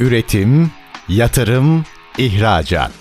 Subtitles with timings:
[0.00, 0.70] Üretim,
[1.08, 1.84] yatırım,
[2.18, 2.92] ihracat.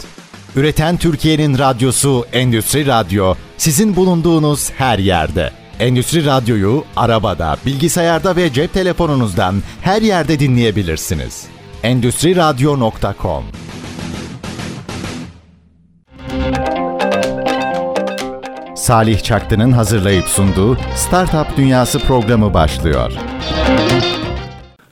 [0.55, 5.51] Üreten Türkiye'nin radyosu Endüstri Radyo sizin bulunduğunuz her yerde.
[5.79, 11.45] Endüstri Radyo'yu arabada, bilgisayarda ve cep telefonunuzdan her yerde dinleyebilirsiniz.
[11.83, 13.43] Endüstri Radyo.com
[18.75, 23.11] Salih Çaktı'nın hazırlayıp sunduğu Startup Dünyası programı başlıyor.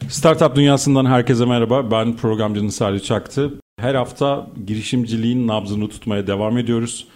[0.09, 1.91] Startup dünyasından herkese merhaba.
[1.91, 3.53] Ben programcının Salih Çaktı.
[3.79, 7.07] Her hafta girişimciliğin nabzını tutmaya devam ediyoruz.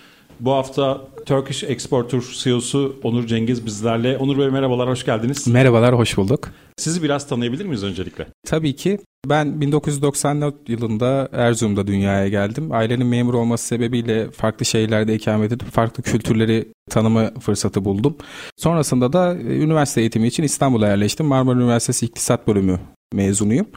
[0.42, 4.18] Bu hafta Turkish Exporter CEO'su Onur Cengiz bizlerle.
[4.18, 5.48] Onur Bey merhabalar, hoş geldiniz.
[5.48, 6.50] Merhabalar, hoş bulduk.
[6.78, 8.28] Sizi biraz tanıyabilir miyiz öncelikle?
[8.48, 9.00] Tabii ki.
[9.30, 12.72] Ben 1994 yılında Erzurum'da dünyaya geldim.
[12.72, 18.18] Ailenin memur olması sebebiyle farklı şehirlerde ikamet edip farklı kültürleri tanıma fırsatı buldum.
[18.58, 21.26] Sonrasında da e, üniversite eğitimi için İstanbul'a yerleştim.
[21.26, 22.80] Marmara Üniversitesi İktisat Bölümü
[23.14, 23.68] mezunuyum.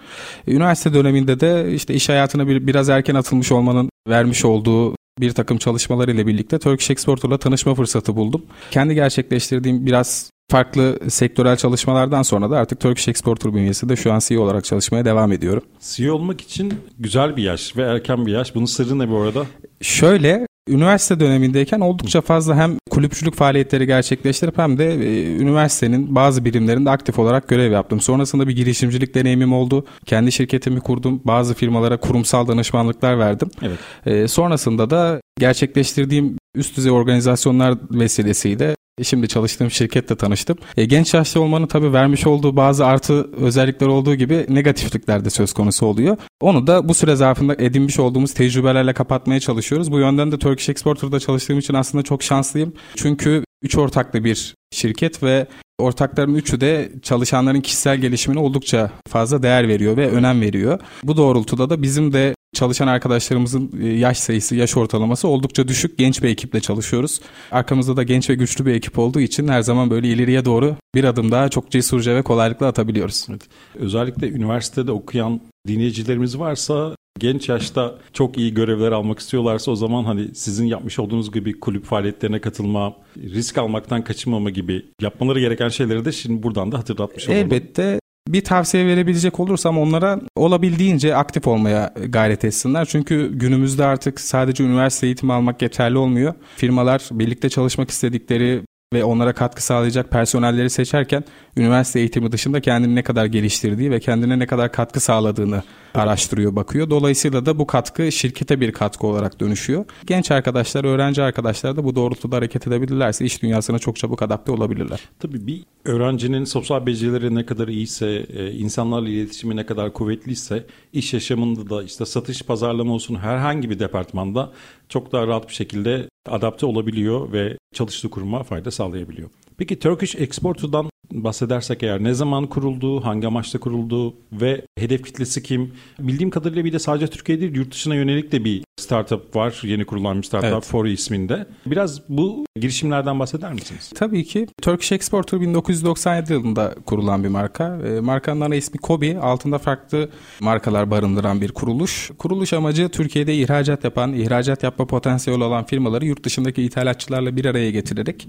[0.47, 5.59] Üniversite döneminde de işte iş hayatına bir, biraz erken atılmış olmanın vermiş olduğu bir takım
[5.59, 8.43] çalışmalar ile birlikte Turkish Exporter'la tanışma fırsatı buldum.
[8.71, 14.43] Kendi gerçekleştirdiğim biraz farklı sektörel çalışmalardan sonra da artık Turkish Exporter bünyesinde şu an CEO
[14.43, 15.63] olarak çalışmaya devam ediyorum.
[15.81, 18.55] CEO olmak için güzel bir yaş ve erken bir yaş.
[18.55, 19.47] Bunun sırrı ne bu arada?
[19.81, 26.91] Şöyle Üniversite dönemindeyken oldukça fazla hem kulüpçülük faaliyetleri gerçekleştirip hem de e, üniversitenin bazı birimlerinde
[26.91, 28.01] aktif olarak görev yaptım.
[28.01, 29.87] Sonrasında bir girişimcilik deneyimim oldu.
[30.07, 31.23] Kendi şirketimi kurdum.
[31.25, 33.51] Bazı firmalara kurumsal danışmanlıklar verdim.
[33.63, 33.79] Evet.
[34.07, 40.59] E, sonrasında da gerçekleştirdiğim üst düzey organizasyonlar vesilesiyle Şimdi çalıştığım şirketle tanıştım.
[40.77, 45.53] E, genç yaşta olmanın tabii vermiş olduğu bazı artı özellikler olduğu gibi negatiflikler de söz
[45.53, 46.17] konusu oluyor.
[46.41, 49.93] Onu da bu süre zarfında edinmiş olduğumuz tecrübelerle kapatmaya çalışıyoruz.
[49.93, 52.73] Bu yönden de Turkish Exporter'da çalıştığım için aslında çok şanslıyım.
[52.97, 55.47] Çünkü üç ortaklı bir şirket ve
[55.79, 60.81] Ortakların üçü de çalışanların kişisel gelişimine oldukça fazla değer veriyor ve önem veriyor.
[61.05, 65.99] Bu doğrultuda da bizim de çalışan arkadaşlarımızın e, yaş sayısı, yaş ortalaması oldukça düşük.
[65.99, 67.21] Genç bir ekiple çalışıyoruz.
[67.51, 71.05] Arkamızda da genç ve güçlü bir ekip olduğu için her zaman böyle ileriye doğru bir
[71.05, 73.27] adım daha çok cesurca ve kolaylıkla atabiliyoruz.
[73.31, 73.43] Evet.
[73.75, 80.35] Özellikle üniversitede okuyan dinleyicilerimiz varsa genç yaşta çok iyi görevler almak istiyorlarsa o zaman hani
[80.35, 86.13] sizin yapmış olduğunuz gibi kulüp faaliyetlerine katılma, risk almaktan kaçınmama gibi yapmaları gereken şeyleri de
[86.13, 87.41] şimdi buradan da hatırlatmış olalım.
[87.41, 92.85] Elbette bir tavsiye verebilecek olursam onlara olabildiğince aktif olmaya gayret etsinler.
[92.85, 96.35] Çünkü günümüzde artık sadece üniversite eğitimi almak yeterli olmuyor.
[96.57, 98.63] Firmalar birlikte çalışmak istedikleri
[98.95, 101.25] ve onlara katkı sağlayacak personelleri seçerken
[101.57, 105.63] üniversite eğitimi dışında kendini ne kadar geliştirdiği ve kendine ne kadar katkı sağladığını
[105.95, 106.91] araştırıyor, bakıyor.
[106.91, 109.85] Dolayısıyla da bu katkı şirkete bir katkı olarak dönüşüyor.
[110.07, 115.01] Genç arkadaşlar, öğrenci arkadaşlar da bu doğrultuda hareket edebilirlerse iş dünyasına çok çabuk adapte olabilirler.
[115.19, 121.15] Tabii bir öğrencinin sosyal becerileri ne kadar iyiyse, e, insanlarla iletişimi ne kadar kuvvetliyse iş
[121.15, 124.53] yaşamında da işte satış, pazarlama olsun herhangi bir departmanda
[124.89, 129.31] çok daha rahat bir şekilde adapte olabiliyor ve çalıştığı kuruma fayda sağlayabiliyor.
[129.59, 135.73] Peki Turkish Exporter'dan bahsedersek eğer ne zaman kuruldu, hangi amaçla kuruldu ve hedef kitlesi kim?
[135.99, 139.61] Bildiğim kadarıyla bir de sadece Türkiye değil yurt dışına yönelik de bir startup var.
[139.63, 140.65] Yeni kurulan bir startup evet.
[140.65, 141.47] Fori isminde.
[141.67, 143.93] Biraz bu girişimlerden bahseder misiniz?
[143.95, 144.47] Tabii ki.
[144.63, 147.79] Turkish Exporter 1997 yılında kurulan bir marka.
[147.87, 149.19] E, markanın ana ismi Kobi.
[149.19, 150.09] Altında farklı
[150.41, 152.11] markalar barındıran bir kuruluş.
[152.19, 157.71] Kuruluş amacı Türkiye'de ihracat yapan, ihracat yapma potansiyeli olan firmaları yurt dışındaki ithalatçılarla bir araya
[157.71, 158.29] getirerek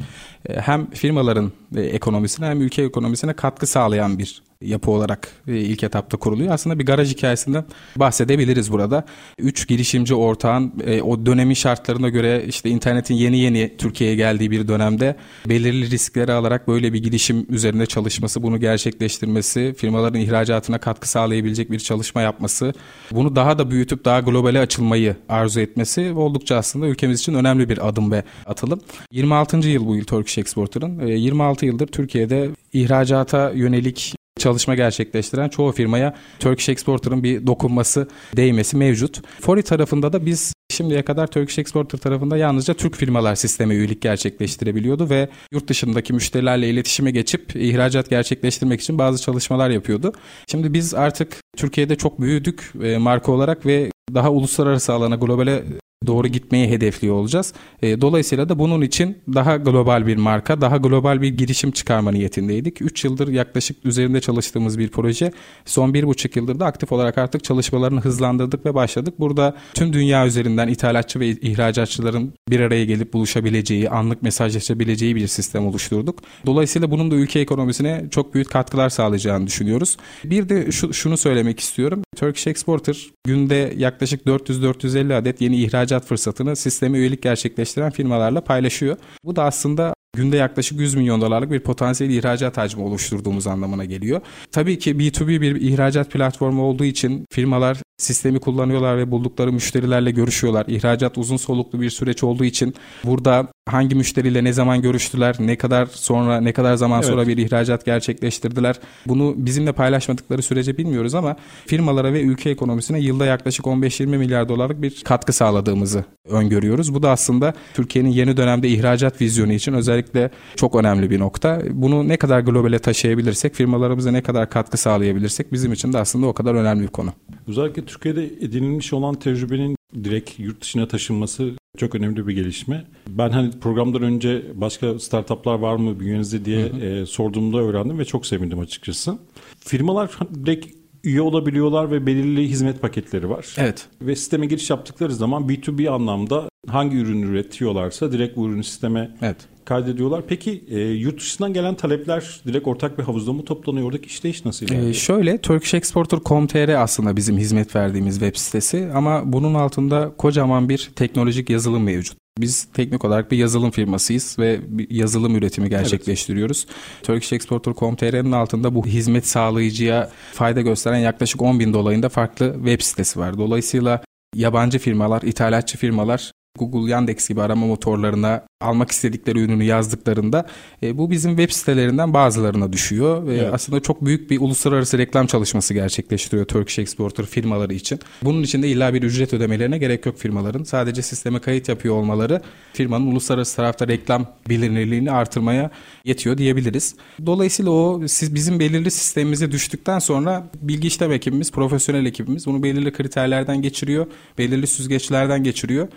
[0.49, 5.83] e, hem firmaların e, ekonomisine hem ülke ekonomisine katkı sağlayan bir yapı olarak e, ilk
[5.83, 6.53] etapta kuruluyor.
[6.53, 7.65] Aslında bir garaj hikayesinden
[7.95, 9.05] bahsedebiliriz burada.
[9.37, 14.67] Üç girişimci ortağın e, o dönemin şartlarına göre işte internetin yeni yeni Türkiye'ye geldiği bir
[14.67, 15.15] dönemde
[15.49, 21.79] belirli riskleri alarak böyle bir girişim üzerinde çalışması, bunu gerçekleştirmesi, firmaların ihracatına katkı sağlayabilecek bir
[21.79, 22.73] çalışma yapması,
[23.11, 27.87] bunu daha da büyütüp daha globale açılmayı arzu etmesi oldukça aslında ülkemiz için önemli bir
[27.87, 28.81] adım ve atılım.
[29.11, 29.57] 26.
[29.57, 31.07] yıl bu yıl Turkish Exporter'ın.
[31.07, 38.77] 26 e, yıldır Türkiye'de ihracata yönelik çalışma gerçekleştiren çoğu firmaya Turkish Exporter'ın bir dokunması, değmesi
[38.77, 39.21] mevcut.
[39.41, 45.09] Fori tarafında da biz şimdiye kadar Turkish Exporter tarafında yalnızca Türk firmalar sisteme üyelik gerçekleştirebiliyordu
[45.09, 50.13] ve yurt dışındaki müşterilerle iletişime geçip ihracat gerçekleştirmek için bazı çalışmalar yapıyordu.
[50.51, 55.63] Şimdi biz artık Türkiye'de çok büyüdük e, marka olarak ve daha uluslararası alana globale
[56.07, 57.53] doğru gitmeyi hedefliyor olacağız.
[57.81, 62.81] E, dolayısıyla da bunun için daha global bir marka, daha global bir girişim çıkarma niyetindeydik.
[62.81, 65.31] 3 yıldır yaklaşık üzerinde çalıştığımız bir proje.
[65.65, 69.13] Son 1,5 yıldır da aktif olarak artık çalışmalarını hızlandırdık ve başladık.
[69.19, 75.67] Burada tüm dünya üzerinden ithalatçı ve ihracatçıların bir araya gelip buluşabileceği, anlık mesajlaşabileceği bir sistem
[75.67, 76.19] oluşturduk.
[76.45, 79.97] Dolayısıyla bunun da ülke ekonomisine çok büyük katkılar sağlayacağını düşünüyoruz.
[80.23, 82.01] Bir de şu, şunu söylemek istiyorum.
[82.15, 88.97] Turkish Exporter günde yaklaşık 400-450 adet yeni ihracat fırsatını sisteme üyelik gerçekleştiren firmalarla paylaşıyor.
[89.23, 94.21] Bu da aslında günde yaklaşık 100 milyon dolarlık bir potansiyel ihracat hacmi oluşturduğumuz anlamına geliyor.
[94.51, 100.65] Tabii ki B2B bir ihracat platformu olduğu için firmalar sistemi kullanıyorlar ve buldukları müşterilerle görüşüyorlar.
[100.67, 105.85] İhracat uzun soluklu bir süreç olduğu için burada hangi müşteriyle ne zaman görüştüler, ne kadar
[105.85, 107.09] sonra, ne kadar zaman evet.
[107.09, 108.79] sonra bir ihracat gerçekleştirdiler.
[109.05, 114.81] Bunu bizimle paylaşmadıkları sürece bilmiyoruz ama firmalara ve ülke ekonomisine yılda yaklaşık 15-20 milyar dolarlık
[114.81, 116.93] bir katkı sağladığımızı öngörüyoruz.
[116.93, 121.61] Bu da aslında Türkiye'nin yeni dönemde ihracat vizyonu için özellikle çok önemli bir nokta.
[121.71, 126.33] Bunu ne kadar globale taşıyabilirsek, firmalarımıza ne kadar katkı sağlayabilirsek bizim için de aslında o
[126.33, 127.13] kadar önemli bir konu.
[127.47, 132.85] Özellikle Türkiye'de edinilmiş olan tecrübenin direkt yurt dışına taşınması çok önemli bir gelişme.
[133.07, 136.85] Ben hani programdan önce başka startuplar var mı bünyenizde diye hı hı.
[136.85, 139.17] E, sorduğumda öğrendim ve çok sevindim açıkçası.
[139.59, 140.67] Firmalar direkt
[141.03, 143.55] üye olabiliyorlar ve belirli hizmet paketleri var.
[143.57, 143.87] Evet.
[144.01, 149.37] Ve sisteme giriş yaptıkları zaman B2B anlamda hangi ürünü üretiyorlarsa direkt bu ürünü sisteme evet.
[149.65, 150.23] Kaydediyorlar.
[150.27, 153.87] Peki e, yurt dışından gelen talepler direkt ortak bir havuzda mı toplanıyor?
[153.87, 154.89] Oradaki işleyiş nasıl ilerliyor?
[154.89, 161.49] Ee, şöyle Turkishexporter.com.tr aslında bizim hizmet verdiğimiz web sitesi ama bunun altında kocaman bir teknolojik
[161.49, 162.17] yazılım mevcut.
[162.39, 164.59] Biz teknik olarak bir yazılım firmasıyız ve
[164.89, 166.65] yazılım üretimi gerçekleştiriyoruz.
[166.67, 167.03] Evet.
[167.03, 173.37] Turkishexporter.com.tr'nin altında bu hizmet sağlayıcıya fayda gösteren yaklaşık 10 bin dolayında farklı web sitesi var.
[173.37, 174.01] Dolayısıyla
[174.35, 180.45] yabancı firmalar, ithalatçı firmalar Google, Yandex gibi arama motorlarına almak istedikleri ürünü yazdıklarında
[180.83, 183.27] e, bu bizim web sitelerinden bazılarına düşüyor.
[183.27, 183.53] Ve evet.
[183.53, 187.99] aslında çok büyük bir uluslararası reklam çalışması gerçekleştiriyor Turkish Exporter firmaları için.
[188.21, 190.63] Bunun için de illa bir ücret ödemelerine gerek yok firmaların.
[190.63, 192.41] Sadece sisteme kayıt yapıyor olmaları
[192.73, 195.71] firmanın uluslararası tarafta reklam bilinirliğini artırmaya
[196.05, 196.95] yetiyor diyebiliriz.
[197.25, 202.93] Dolayısıyla o siz bizim belirli sistemimize düştükten sonra bilgi işlem ekibimiz, profesyonel ekibimiz bunu belirli
[202.93, 204.07] kriterlerden geçiriyor,
[204.37, 205.87] belirli süzgeçlerden geçiriyor.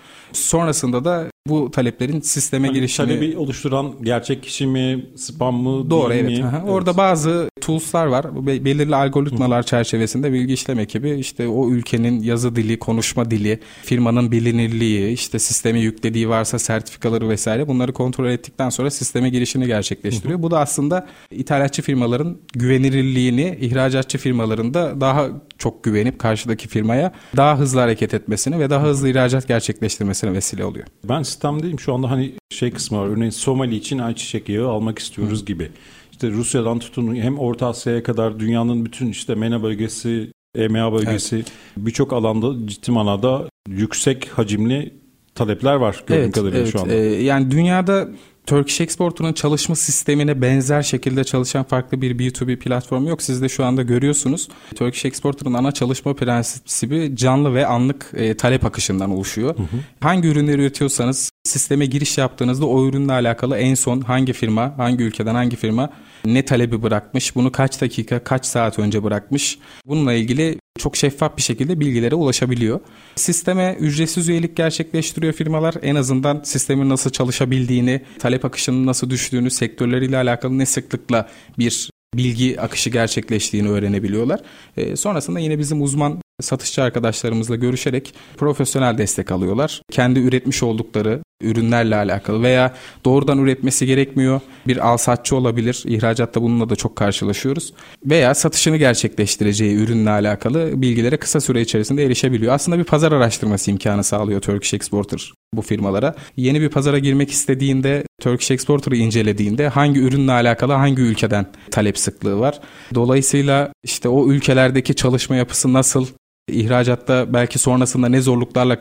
[0.48, 3.06] Sonrasında da bu taleplerin sisteme hani girişini...
[3.06, 6.24] Talebi oluşturan gerçek kişi mi, spam mı, Doğru evet.
[6.24, 6.50] Mi?
[6.52, 6.68] evet.
[6.70, 8.46] Orada bazı tools'lar var.
[8.46, 15.12] Belirli algoritmalar çerçevesinde bilgi işlem ekibi işte o ülkenin yazı dili, konuşma dili, firmanın bilinirliği,
[15.12, 20.42] işte sisteme yüklediği varsa sertifikaları vesaire bunları kontrol ettikten sonra sisteme girişini gerçekleştiriyor.
[20.42, 25.28] Bu da aslında ithalatçı firmaların güvenilirliğini ihracatçı firmaların da daha
[25.58, 30.86] çok güvenip karşıdaki firmaya daha hızlı hareket etmesini ve daha hızlı ihracat gerçekleştirmesine vesile oluyor.
[31.04, 33.06] Ben sistemdeyim şu anda hani şey kısmı var.
[33.06, 35.44] Örneğin Somali için ayçiçek yağı almak istiyoruz Hı.
[35.44, 35.70] gibi.
[36.18, 41.52] İşte Rusya'dan tutun hem Orta Asya'ya kadar dünyanın bütün işte MENA bölgesi, EMEA bölgesi evet.
[41.76, 44.94] birçok alanda ciddi manada yüksek hacimli
[45.34, 46.72] talepler var gördüğüm evet, kadarıyla evet.
[46.72, 46.94] şu anda.
[46.94, 48.08] Ee, yani dünyada
[48.46, 53.22] Turkish Exporter'ın çalışma sistemine benzer şekilde çalışan farklı bir B2B platform yok.
[53.22, 54.48] Siz de şu anda görüyorsunuz.
[54.76, 59.56] Turkish Exporter'ın ana çalışma prensibi canlı ve anlık e, talep akışından oluşuyor.
[59.56, 59.66] Hı hı.
[60.00, 65.34] Hangi ürünleri üretiyorsanız sisteme giriş yaptığınızda o ürünle alakalı en son hangi firma, hangi ülkeden
[65.34, 65.90] hangi firma
[66.24, 69.58] ne talebi bırakmış, bunu kaç dakika, kaç saat önce bırakmış.
[69.86, 72.80] Bununla ilgili çok şeffaf bir şekilde bilgilere ulaşabiliyor.
[73.16, 75.74] Sisteme ücretsiz üyelik gerçekleştiriyor firmalar.
[75.82, 81.28] En azından sistemin nasıl çalışabildiğini, talep akışının nasıl düştüğünü, sektörleriyle alakalı ne sıklıkla
[81.58, 84.40] bir bilgi akışı gerçekleştiğini öğrenebiliyorlar.
[84.76, 89.82] E, sonrasında yine bizim uzman satışçı arkadaşlarımızla görüşerek profesyonel destek alıyorlar.
[89.90, 94.40] Kendi üretmiş oldukları ürünlerle alakalı veya doğrudan üretmesi gerekmiyor.
[94.66, 95.82] Bir alsatçı olabilir.
[95.86, 97.72] İhracatta bununla da çok karşılaşıyoruz.
[98.04, 102.54] Veya satışını gerçekleştireceği ürünle alakalı bilgilere kısa süre içerisinde erişebiliyor.
[102.54, 106.14] Aslında bir pazar araştırması imkanı sağlıyor Turkish Exporter bu firmalara.
[106.36, 112.40] Yeni bir pazara girmek istediğinde Turkish Exporter'ı incelediğinde hangi ürünle alakalı hangi ülkeden talep sıklığı
[112.40, 112.60] var.
[112.94, 116.06] Dolayısıyla işte o ülkelerdeki çalışma yapısı nasıl
[116.48, 118.78] ihracatta belki sonrasında ne zorluklarla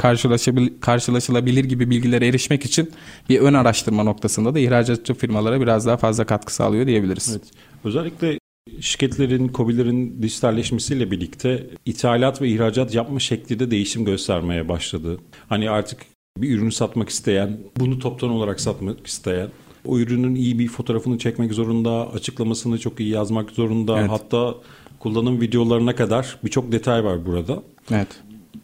[0.80, 2.92] karşılaşılabilir gibi bilgilere erişmek için
[3.30, 7.30] bir ön araştırma noktasında da ihracatçı firmalara biraz daha fazla katkı sağlıyor diyebiliriz.
[7.32, 7.44] Evet.
[7.84, 8.40] Özellikle
[8.80, 15.18] şirketlerin, kobilerin dijitalleşmesiyle birlikte ithalat ve ihracat yapma şekli de değişim göstermeye başladı.
[15.50, 16.00] Hani artık
[16.38, 19.48] bir ürünü satmak isteyen, bunu toptan olarak satmak isteyen,
[19.86, 24.00] o ürünün iyi bir fotoğrafını çekmek zorunda, açıklamasını çok iyi yazmak zorunda.
[24.00, 24.10] Evet.
[24.10, 24.56] Hatta
[25.00, 27.64] kullanım videolarına kadar birçok detay var burada.
[27.92, 28.08] Evet.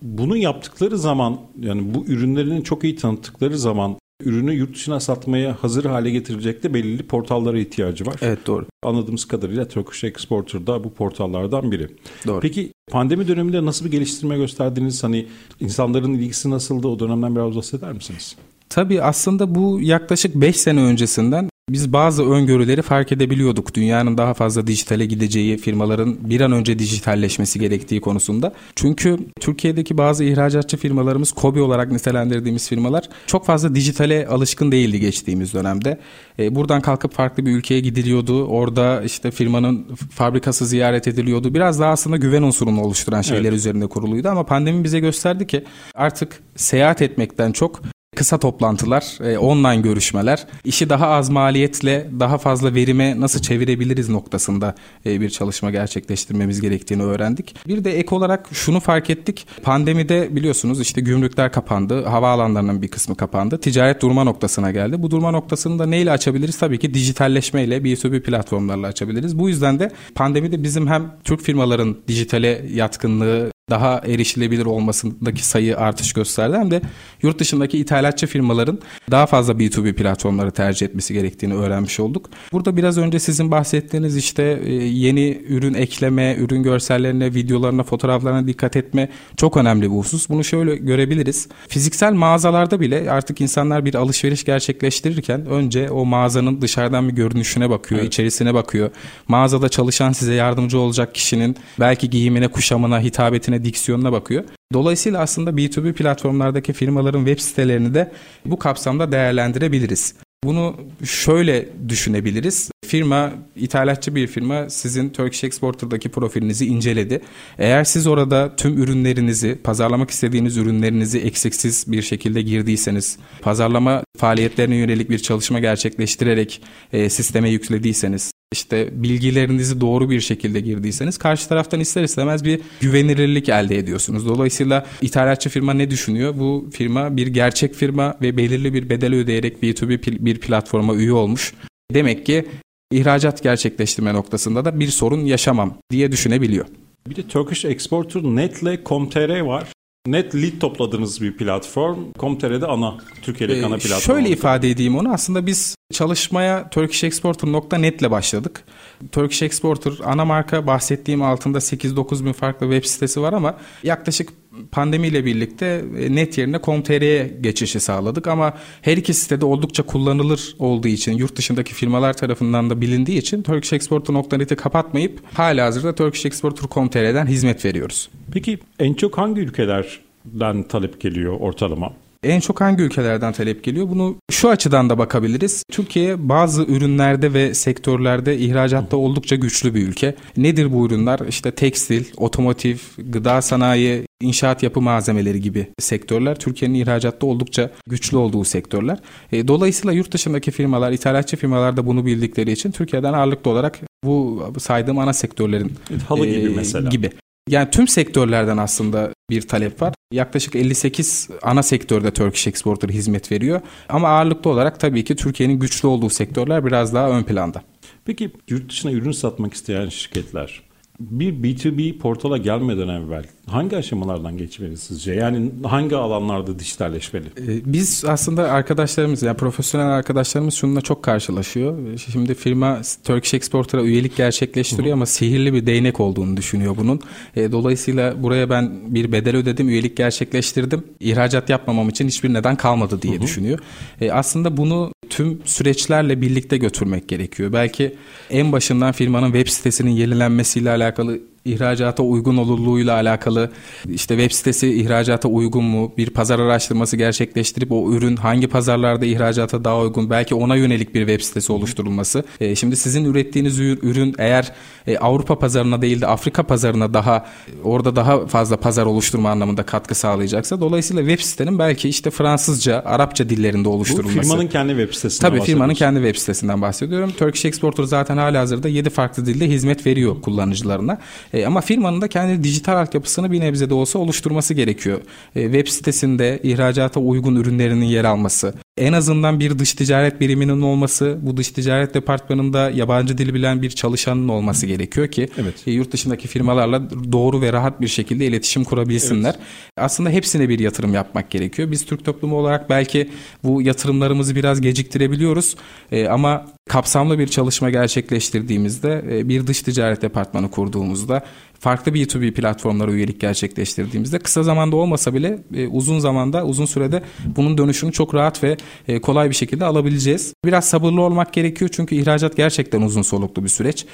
[0.01, 5.85] bunu yaptıkları zaman yani bu ürünlerini çok iyi tanıttıkları zaman ürünü yurt dışına satmaya hazır
[5.85, 8.15] hale getirecek de belirli portallara ihtiyacı var.
[8.21, 8.65] Evet doğru.
[8.83, 11.87] Anladığımız kadarıyla Turkish Exporter da bu portallardan biri.
[12.27, 12.39] Doğru.
[12.39, 15.03] Peki pandemi döneminde nasıl bir geliştirme gösterdiniz?
[15.03, 15.27] Hani
[15.59, 16.87] insanların ilgisi nasıldı?
[16.87, 18.35] O dönemden biraz bahseder misiniz?
[18.69, 23.74] Tabii aslında bu yaklaşık 5 sene öncesinden biz bazı öngörüleri fark edebiliyorduk.
[23.74, 28.53] Dünyanın daha fazla dijitale gideceği, firmaların bir an önce dijitalleşmesi gerektiği konusunda.
[28.75, 35.53] Çünkü Türkiye'deki bazı ihracatçı firmalarımız, KOBİ olarak nitelendirdiğimiz firmalar çok fazla dijitale alışkın değildi geçtiğimiz
[35.53, 36.00] dönemde.
[36.39, 38.46] E, buradan kalkıp farklı bir ülkeye gidiliyordu.
[38.46, 41.53] Orada işte firmanın fabrikası ziyaret ediliyordu.
[41.53, 43.53] Biraz daha aslında güven unsurunu oluşturan şeyler evet.
[43.53, 45.63] üzerinde kuruluydu ama pandemi bize gösterdi ki
[45.96, 47.82] artık seyahat etmekten çok
[48.15, 54.75] kısa toplantılar, e, online görüşmeler, işi daha az maliyetle daha fazla verime nasıl çevirebiliriz noktasında
[55.05, 57.55] e, bir çalışma gerçekleştirmemiz gerektiğini öğrendik.
[57.67, 59.48] Bir de ek olarak şunu fark ettik.
[59.63, 63.58] Pandemide biliyorsunuz işte gümrükler kapandı, havaalanlarının bir kısmı kapandı.
[63.58, 65.03] Ticaret durma noktasına geldi.
[65.03, 66.58] Bu durma noktasını da neyle açabiliriz?
[66.58, 69.39] Tabii ki dijitalleşmeyle B2B platformlarla açabiliriz.
[69.39, 76.13] Bu yüzden de pandemide bizim hem Türk firmaların dijitale yatkınlığı daha erişilebilir olmasındaki sayı artış
[76.13, 76.82] gösterdi hem de
[77.22, 78.79] yurt dışındaki ithalatçı firmaların
[79.12, 82.29] daha fazla B2B platformları tercih etmesi gerektiğini öğrenmiş olduk.
[82.51, 88.75] Burada biraz önce sizin bahsettiğiniz işte e, yeni ürün ekleme, ürün görsellerine, videolarına, fotoğraflarına dikkat
[88.75, 90.29] etme çok önemli bir husus.
[90.29, 91.48] Bunu şöyle görebiliriz.
[91.67, 98.01] Fiziksel mağazalarda bile artık insanlar bir alışveriş gerçekleştirirken önce o mağazanın dışarıdan bir görünüşüne bakıyor,
[98.01, 98.13] evet.
[98.13, 98.89] içerisine bakıyor.
[99.27, 104.43] Mağazada çalışan size yardımcı olacak kişinin belki giyimine, kuşamına, hitabetine diksiyonuna bakıyor.
[104.74, 108.12] Dolayısıyla aslında B2B platformlardaki firmaların web sitelerini de
[108.46, 110.15] bu kapsamda değerlendirebiliriz.
[110.44, 112.72] Bunu şöyle düşünebiliriz.
[112.86, 117.22] Firma, ithalatçı bir firma sizin Turkish Exporter'daki profilinizi inceledi.
[117.58, 125.10] Eğer siz orada tüm ürünlerinizi, pazarlamak istediğiniz ürünlerinizi eksiksiz bir şekilde girdiyseniz, pazarlama faaliyetlerine yönelik
[125.10, 126.62] bir çalışma gerçekleştirerek
[126.94, 133.50] e, sisteme yüklediyseniz, işte bilgilerinizi doğru bir şekilde girdiyseniz karşı taraftan ister istemez bir güvenilirlik
[133.50, 134.27] elde ediyorsunuz.
[134.27, 136.33] Dolayısıyla ithalatçı firma ne düşünüyor?
[136.39, 141.53] Bu firma bir gerçek firma ve belirli bir bedel ödeyerek B2B bir platforma üye olmuş.
[141.93, 142.45] Demek ki
[142.91, 146.65] ihracat gerçekleştirme noktasında da bir sorun yaşamam diye düşünebiliyor.
[147.10, 149.67] Bir de Turkish Exporter Net'le Com.tr var.
[150.07, 151.98] Net lead topladığınız bir platform.
[152.19, 154.15] Com.tr'de ana, Türkiye'deki ee, ana platform.
[154.15, 155.13] Şöyle ifade edeyim onu.
[155.13, 158.63] Aslında biz çalışmaya turkishexporter.net ile başladık.
[159.12, 164.29] Turkish Exporter ana marka bahsettiğim altında 8-9 bin farklı web sitesi var ama yaklaşık
[164.71, 170.88] pandemiyle birlikte e, net yerine com.tr'ye geçişi sağladık ama her iki sitede oldukça kullanılır olduğu
[170.88, 178.09] için yurt dışındaki firmalar tarafından da bilindiği için turkishexporter.net'i kapatmayıp hala hazırda turkishexporter.com.tr'den hizmet veriyoruz.
[178.31, 181.93] Peki en çok hangi ülkelerden talep geliyor ortalama?
[182.24, 183.89] En çok hangi ülkelerden talep geliyor?
[183.89, 185.63] Bunu şu açıdan da bakabiliriz.
[185.72, 190.15] Türkiye bazı ürünlerde ve sektörlerde ihracatta oldukça güçlü bir ülke.
[190.38, 191.20] Nedir bu ürünler?
[191.30, 198.44] İşte tekstil, otomotiv, gıda sanayi, inşaat yapı malzemeleri gibi sektörler Türkiye'nin ihracatta oldukça güçlü olduğu
[198.44, 199.00] sektörler.
[199.32, 204.44] E, dolayısıyla yurt dışındaki firmalar, ithalatçı firmalar da bunu bildikleri için Türkiye'den ağırlıklı olarak bu
[204.60, 205.74] saydığım ana sektörlerin
[206.08, 206.89] halı gibi e, mesela.
[206.89, 207.10] Gibi.
[207.50, 209.94] Yani tüm sektörlerden aslında bir talep var.
[210.13, 213.62] Yaklaşık 58 ana sektörde Turkish Exporter hizmet veriyor.
[213.89, 217.62] Ama ağırlıklı olarak tabii ki Türkiye'nin güçlü olduğu sektörler biraz daha ön planda.
[218.05, 220.73] Peki yurt dışına ürün satmak isteyen şirketler
[221.12, 225.13] bir B2B portala gelmeden evvel hangi aşamalardan geçmeli sizce?
[225.13, 227.25] Yani hangi alanlarda dijitalleşmeli?
[227.25, 231.98] Ee, biz aslında arkadaşlarımız yani profesyonel arkadaşlarımız şununla çok karşılaşıyor.
[231.98, 237.00] Şimdi firma Turkish Exporter'a üyelik gerçekleştiriyor ama sihirli bir değnek olduğunu düşünüyor bunun.
[237.36, 240.83] Ee, dolayısıyla buraya ben bir bedel ödedim, üyelik gerçekleştirdim.
[241.00, 243.60] İhracat yapmamam için hiçbir neden kalmadı diye düşünüyor.
[244.01, 247.53] Ee, aslında bunu tüm süreçlerle birlikte götürmek gerekiyor.
[247.53, 247.95] Belki
[248.29, 253.51] en başından firmanın web sitesinin yenilenmesiyle alakalı back a, li- ihracata uygun olurluğuyla alakalı
[253.89, 259.63] işte web sitesi ihracata uygun mu bir pazar araştırması gerçekleştirip o ürün hangi pazarlarda ihracata
[259.63, 262.23] daha uygun belki ona yönelik bir web sitesi oluşturulması.
[262.39, 264.51] E, şimdi sizin ürettiğiniz ürün eğer
[264.88, 267.25] e, Avrupa pazarına değil de Afrika pazarına daha
[267.63, 273.29] orada daha fazla pazar oluşturma anlamında katkı sağlayacaksa dolayısıyla web sitenin belki işte Fransızca, Arapça
[273.29, 274.17] dillerinde oluşturulması.
[274.17, 277.12] Bu firmanın kendi web sitesinden Tabii firmanın kendi web sitesinden bahsediyorum.
[277.17, 280.97] Turkish Exporter zaten hala hazırda 7 farklı dilde hizmet veriyor kullanıcılarına.
[281.33, 285.01] E, ama firmanın da kendi dijital altyapısını bir nebze de olsa oluşturması gerekiyor.
[285.35, 291.18] E, web sitesinde ihracata uygun ürünlerinin yer alması, en azından bir dış ticaret biriminin olması,
[291.22, 295.53] bu dış ticaret departmanında yabancı dil bilen bir çalışanın olması gerekiyor ki Evet.
[295.68, 299.36] e, yurt dışındaki firmalarla doğru ve rahat bir şekilde iletişim kurabilsinler.
[299.77, 301.72] Aslında hepsine bir yatırım yapmak gerekiyor.
[301.72, 303.10] Biz Türk toplumu olarak belki
[303.44, 305.56] bu yatırımlarımızı biraz geciktirebiliyoruz
[305.92, 311.24] E, ama kapsamlı bir çalışma gerçekleştirdiğimizde e, bir dış ticaret departmanı kurduğumuzda
[311.63, 317.03] farklı B2B platformlara üyelik gerçekleştirdiğimizde kısa zamanda olmasa bile e, uzun zamanda uzun sürede
[317.36, 320.34] bunun dönüşünü çok rahat ve e, kolay bir şekilde alabileceğiz.
[320.46, 323.86] Biraz sabırlı olmak gerekiyor çünkü ihracat gerçekten uzun soluklu bir süreç.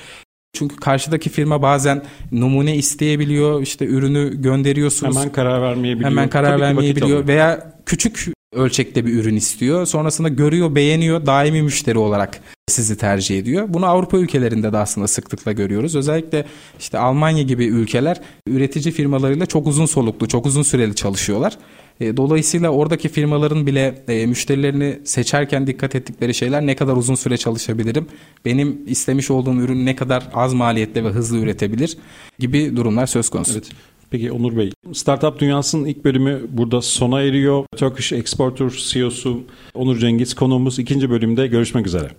[0.54, 5.16] Çünkü karşıdaki firma bazen numune isteyebiliyor, işte ürünü gönderiyorsunuz.
[5.16, 6.12] Hemen karar vermeyebiliyor.
[6.12, 9.86] Hemen karar Tabii vermeyebiliyor veya küçük ölçekte bir ürün istiyor.
[9.86, 13.66] Sonrasında görüyor, beğeniyor, daimi müşteri olarak sizi tercih ediyor.
[13.70, 15.96] Bunu Avrupa ülkelerinde de aslında sıklıkla görüyoruz.
[15.96, 16.46] Özellikle
[16.80, 21.58] işte Almanya gibi ülkeler üretici firmalarıyla çok uzun soluklu, çok uzun süreli çalışıyorlar.
[22.00, 27.38] E, Dolayısıyla oradaki firmaların bile e, müşterilerini seçerken dikkat ettikleri şeyler ne kadar uzun süre
[27.38, 28.08] çalışabilirim,
[28.46, 31.98] benim istemiş olduğum ürün ne kadar az maliyetle ve hızlı üretebilir
[32.40, 33.54] gibi durumlar söz konusu.
[33.54, 33.70] Evet.
[34.12, 37.66] Peki Onur Bey, Startup Dünyası'nın ilk bölümü burada sona eriyor.
[37.78, 42.10] Turkish Exporter CEO'su Onur Cengiz konuğumuz ikinci bölümde görüşmek üzere.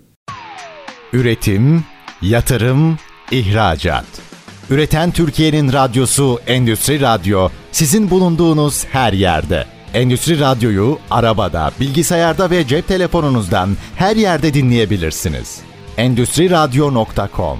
[1.12, 1.84] Üretim,
[2.22, 2.98] yatırım,
[3.30, 4.29] ihracat.
[4.70, 9.64] Üreten Türkiye'nin radyosu Endüstri Radyo sizin bulunduğunuz her yerde.
[9.94, 15.60] Endüstri Radyo'yu arabada, bilgisayarda ve cep telefonunuzdan her yerde dinleyebilirsiniz.
[15.96, 17.58] Endüstri Radyo.com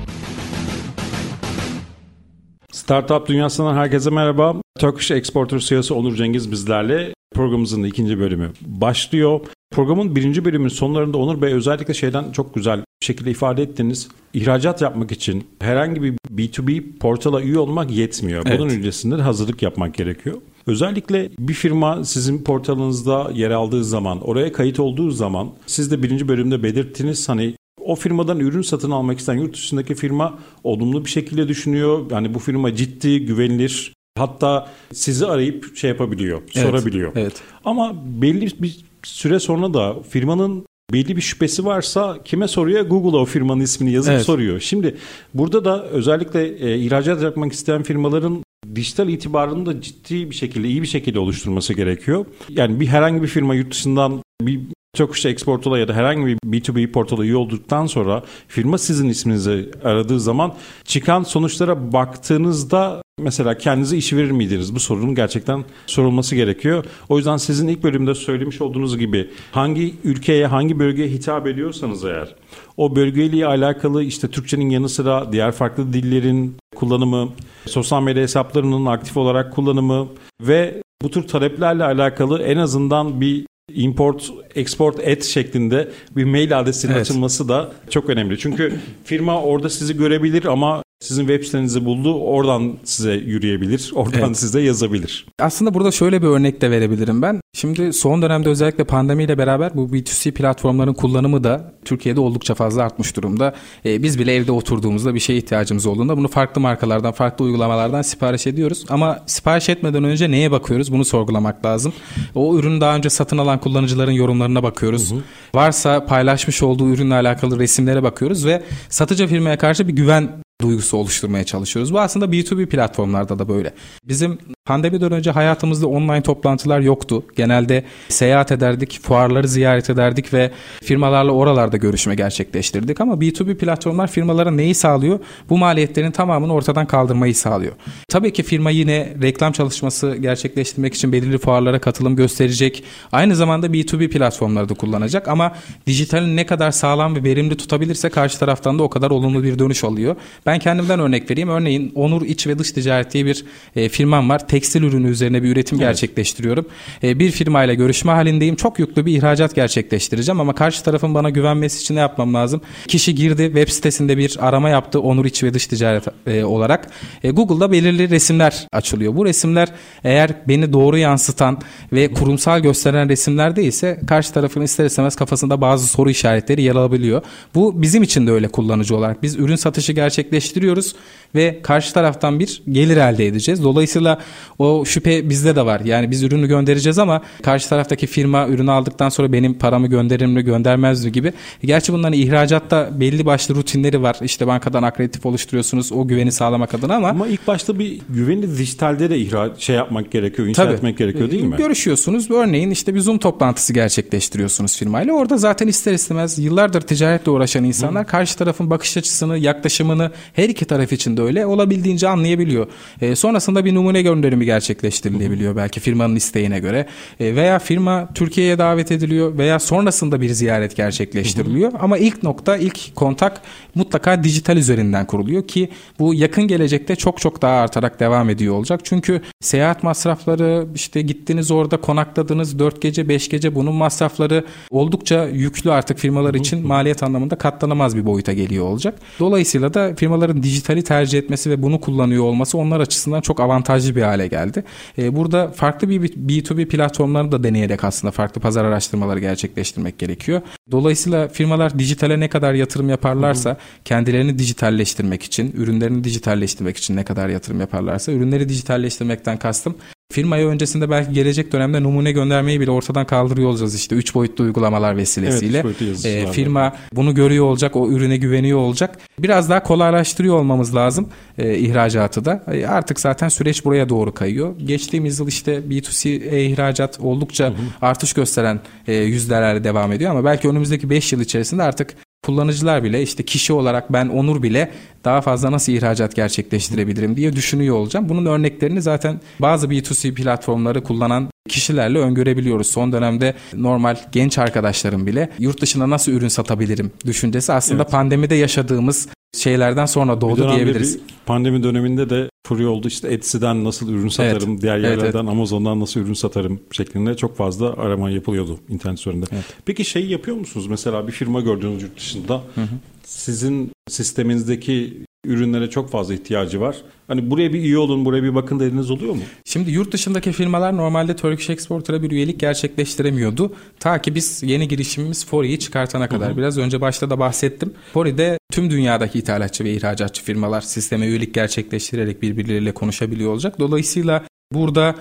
[2.73, 4.55] Startup Dünyası'ndan herkese merhaba.
[4.79, 7.15] Turkish Exporter CEO'su Onur Cengiz bizlerle.
[7.35, 9.41] Programımızın ikinci bölümü başlıyor.
[9.71, 14.09] Programın birinci bölümünün sonlarında Onur Bey özellikle şeyden çok güzel şekilde ifade ettiniz.
[14.35, 18.45] İhracat yapmak için herhangi bir B2B portala üye olmak yetmiyor.
[18.45, 18.73] Bunun Evet.
[18.73, 20.37] öncesinde de hazırlık yapmak gerekiyor.
[20.67, 26.29] Özellikle bir firma sizin portalınızda yer aldığı zaman, oraya kayıt olduğu zaman siz de birinci
[26.29, 31.49] bölümde belirttiniz hani o firmadan ürün satın almak isteyen yurt dışındaki firma olumlu bir şekilde
[31.49, 32.11] düşünüyor.
[32.11, 33.93] Yani bu firma ciddi, güvenilir.
[34.19, 37.13] Hatta sizi arayıp şey yapabiliyor, Evet, sorabiliyor.
[37.15, 37.35] Evet.
[37.65, 42.87] Ama belli bir süre sonra da firmanın belli bir şüphesi varsa kime soruyor?
[42.87, 44.25] Google'a o firmanın ismini yazıp Evet.
[44.25, 44.61] soruyor.
[44.61, 44.97] Şimdi
[45.35, 48.45] burada da özellikle e, ihracat yapmak isteyen firmaların
[48.75, 52.27] dijital itibarını da ciddi bir şekilde, iyi bir şekilde oluşturması gerekiyor.
[52.49, 54.61] Yani bir herhangi bir firma yurt dışından bir
[54.97, 60.21] Turkish Export'la ya da herhangi bir B2B portala üye olduktan sonra firma sizin isminizi aradığı
[60.21, 60.55] zaman
[60.85, 64.75] çıkan sonuçlara baktığınızda mesela kendinize iş verir miydiniz?
[64.75, 66.85] Bu sorunun gerçekten sorulması gerekiyor.
[67.09, 72.35] O yüzden sizin ilk bölümde söylemiş olduğunuz gibi hangi ülkeye, hangi bölgeye hitap ediyorsanız eğer
[72.77, 77.29] o bölgeyle alakalı işte Türkçenin yanı sıra diğer farklı dillerin kullanımı,
[77.67, 80.09] sosyal medya hesaplarının aktif olarak kullanımı
[80.41, 86.93] ve bu tür taleplerle alakalı en azından bir import, export et şeklinde bir mail adresinin
[86.93, 87.03] Evet.
[87.03, 88.39] açılması da çok önemli.
[88.39, 94.37] Çünkü firma orada sizi görebilir ama sizin web sitenizi buldu, oradan size yürüyebilir, oradan Evet.
[94.39, 95.27] size yazabilir.
[95.39, 97.41] Aslında burada şöyle bir örnek de verebilirim ben.
[97.55, 103.17] Şimdi son dönemde özellikle pandemiyle beraber bu B2C platformların kullanımı da Türkiye'de oldukça fazla artmış
[103.17, 103.55] durumda.
[103.87, 108.47] Ee, biz bile evde oturduğumuzda bir şeye ihtiyacımız olduğunda bunu farklı markalardan, farklı uygulamalardan sipariş
[108.47, 108.85] ediyoruz.
[108.89, 110.93] Ama sipariş etmeden önce neye bakıyoruz?
[110.93, 111.93] Bunu sorgulamak lazım.
[112.35, 115.13] O ürünü daha önce satın alan kullanıcıların yorumlarına bakıyoruz.
[115.55, 120.29] Varsa paylaşmış olduğu ürünle alakalı resimlere bakıyoruz ve satıcı firmaya karşı bir güven
[120.61, 121.93] duygusu oluşturmaya çalışıyoruz.
[121.93, 123.75] Bu aslında B2B platformlarda da böyle.
[124.05, 127.25] Bizim pandemiden önce hayatımızda online toplantılar yoktu.
[127.37, 130.51] Genelde seyahat ederdik, fuarları ziyaret ederdik ve
[130.83, 133.01] firmalarla oralarda görüşme gerçekleştirdik.
[133.01, 135.19] Ama B2B platformlar firmalara neyi sağlıyor?
[135.49, 137.73] Bu maliyetlerin tamamını ortadan kaldırmayı sağlıyor.
[138.09, 142.85] Tabii ki firma yine reklam çalışması gerçekleştirmek için belirli fuarlara katılım gösterecek.
[143.13, 145.53] Aynı zamanda B2B platformları da kullanacak ama
[145.87, 149.85] dijitalin ne kadar sağlam ve verimli tutabilirse karşı taraftan da o kadar olumlu bir dönüş
[149.85, 150.17] alıyor.
[150.47, 151.49] Ben kendimden örnek vereyim.
[151.49, 153.45] Örneğin Onur İç ve Dış Ticaret diye bir
[153.77, 154.49] e, firmam var.
[154.49, 156.67] Tekstil ürünü üzerine bir üretim gerçekleştiriyorum.
[157.03, 158.57] E, bir firmayla görüşme halindeyim.
[158.57, 162.61] Çok yüklü bir ihracat gerçekleştireceğim ama karşı tarafın bana güvenmesi için ne yapmam lazım?
[162.89, 166.91] Kişi girdi web sitesinde bir arama yaptı Onur İç ve Dış Ticaret e, olarak.
[167.25, 169.17] E, Google'da belirli resimler açılıyor.
[169.17, 169.69] Bu resimler
[170.05, 171.59] eğer beni doğru yansıtan
[171.93, 177.23] ve kurumsal gösteren resimler değilse karşı tarafın ister istemez kafasında bazı soru işaretleri yer alabiliyor.
[177.55, 179.23] Bu bizim için de öyle kullanıcı olarak.
[179.23, 180.95] Biz ürün satışı gerçekleştirdiğimizde dijitalleştiriyoruz
[181.35, 183.65] ve karşı taraftan bir gelir elde edeceğiz.
[183.65, 184.19] Dolayısıyla
[184.59, 185.81] o şüphe bizde de var.
[185.85, 190.43] Yani biz ürünü göndereceğiz ama karşı taraftaki firma ürünü aldıktan sonra benim paramı gönderir mi
[190.43, 191.33] göndermez mi gibi.
[191.65, 194.17] Gerçi bunların ihracatta belli başlı rutinleri var.
[194.23, 197.09] İşte bankadan akreditif oluşturuyorsunuz o güveni sağlamak adına ama.
[197.09, 200.75] Ama ilk başta bir güveni dijitalde de ihra şey yapmak gerekiyor, inşa Tabii.
[200.75, 201.57] etmek gerekiyor değil mi?
[201.57, 202.31] Görüşüyorsunuz.
[202.31, 205.15] Örneğin işte bir Zoom toplantısı gerçekleştiriyorsunuz firmayla.
[205.15, 208.07] Orada zaten ister istemez yıllardır ticaretle uğraşan insanlar Hı.
[208.07, 212.67] karşı tarafın bakış açısını, yaklaşımını her iki taraf için de öyle olabildiğince anlayabiliyor.
[213.01, 216.87] E, sonrasında bir numune gönderimi gerçekleştirilebiliyor belki firmanın isteğine göre.
[217.21, 221.73] E, veya firma Türkiye'ye davet ediliyor veya sonrasında bir ziyaret gerçekleştiriliyor.
[221.81, 223.43] Ama ilk nokta, ilk kontak
[223.75, 228.81] mutlaka dijital üzerinden kuruluyor ki bu yakın gelecekte çok çok daha artarak devam ediyor olacak.
[228.85, 235.73] Çünkü seyahat masrafları işte gittiniz orada konakladınız 4 gece 5 gece bunun masrafları oldukça yüklü
[235.73, 238.99] artık firmalar için maliyet anlamında katlanamaz bir boyuta geliyor olacak.
[239.19, 244.03] Dolayısıyla da firmaların dijitali tercih etmesi ve bunu kullanıyor olması onlar açısından çok avantajlı bir
[244.03, 244.65] hale geldi.
[244.99, 250.41] Ee, burada farklı bir B2B platformlarını da deneyerek aslında farklı pazar araştırmaları gerçekleştirmek gerekiyor.
[250.71, 257.29] Dolayısıyla firmalar dijitale ne kadar yatırım yaparlarsa kendilerini dijitalleştirmek için, ürünlerini dijitalleştirmek için ne kadar
[257.29, 259.75] yatırım yaparlarsa ürünleri dijitalleştirmekten kastım
[260.11, 264.97] firmaya öncesinde belki gelecek dönemde numune göndermeyi bile ortadan kaldırıyor olacağız işte 3 boyutlu uygulamalar
[264.97, 265.59] vesilesiyle.
[265.59, 268.99] Evet, e, firma bunu görüyor olacak, o ürüne güveniyor olacak.
[269.19, 272.45] Biraz daha kolaylaştırıyor olmamız lazım e, ihracatı da.
[272.53, 274.59] E, artık zaten süreç buraya doğru kayıyor.
[274.59, 277.55] Geçtiğimiz yıl işte B2C e-ihracat oldukça hı hı.
[277.83, 283.03] artış gösteren e, yüzdelerle devam ediyor ama belki önümüzdeki 5 yıl içerisinde artık kullanıcılar bile
[283.03, 284.71] işte kişi olarak ben Onur bile
[285.05, 288.09] daha fazla nasıl ihracat gerçekleştirebilirim diye düşünüyor olacağım.
[288.09, 292.67] Bunun örneklerini zaten bazı B2C platformları kullanan kişilerle öngörebiliyoruz.
[292.67, 297.93] Son dönemde normal genç arkadaşlarım bile yurt dışına nasıl ürün satabilirim düşüncesi aslında evet.
[297.93, 300.99] pandemide yaşadığımız şeylerden sonra doğdu bir diyebiliriz.
[300.99, 304.63] Bir pandemi döneminde de furya oldu işte Etsy'den nasıl ürün satarım, evet.
[304.63, 305.29] diğer yerlerden evet, evet.
[305.29, 309.27] Amazon'dan nasıl ürün satarım şeklinde çok fazla arama yapılıyordu internet üzerinde.
[309.33, 309.45] Evet.
[309.65, 310.67] Peki şey yapıyor musunuz?
[310.67, 312.67] Mesela bir firma gördüğünüz yurt dışında hı hı.
[313.05, 316.77] sizin sisteminizdeki ürünlere çok fazla ihtiyacı var.
[317.09, 319.23] Hani buraya bir üye olun, buraya bir bakın dediğiniz oluyor mu?
[319.45, 323.53] Şimdi yurt dışındaki firmalar normalde Turkish Exporter'a bir üyelik gerçekleştiremiyordu.
[323.81, 326.29] Ta ki biz yeni girişimimiz Fori'yi çıkartana kadar.
[326.29, 326.37] Hı hı.
[326.37, 327.73] Biraz önce başta da bahsettim.
[327.93, 333.59] Fori'de tüm dünyadaki ithalatçı ve ihracatçı firmalar sisteme üyelik gerçekleştirerek birbirleriyle konuşabiliyor olacak.
[333.59, 334.95] Dolayısıyla burada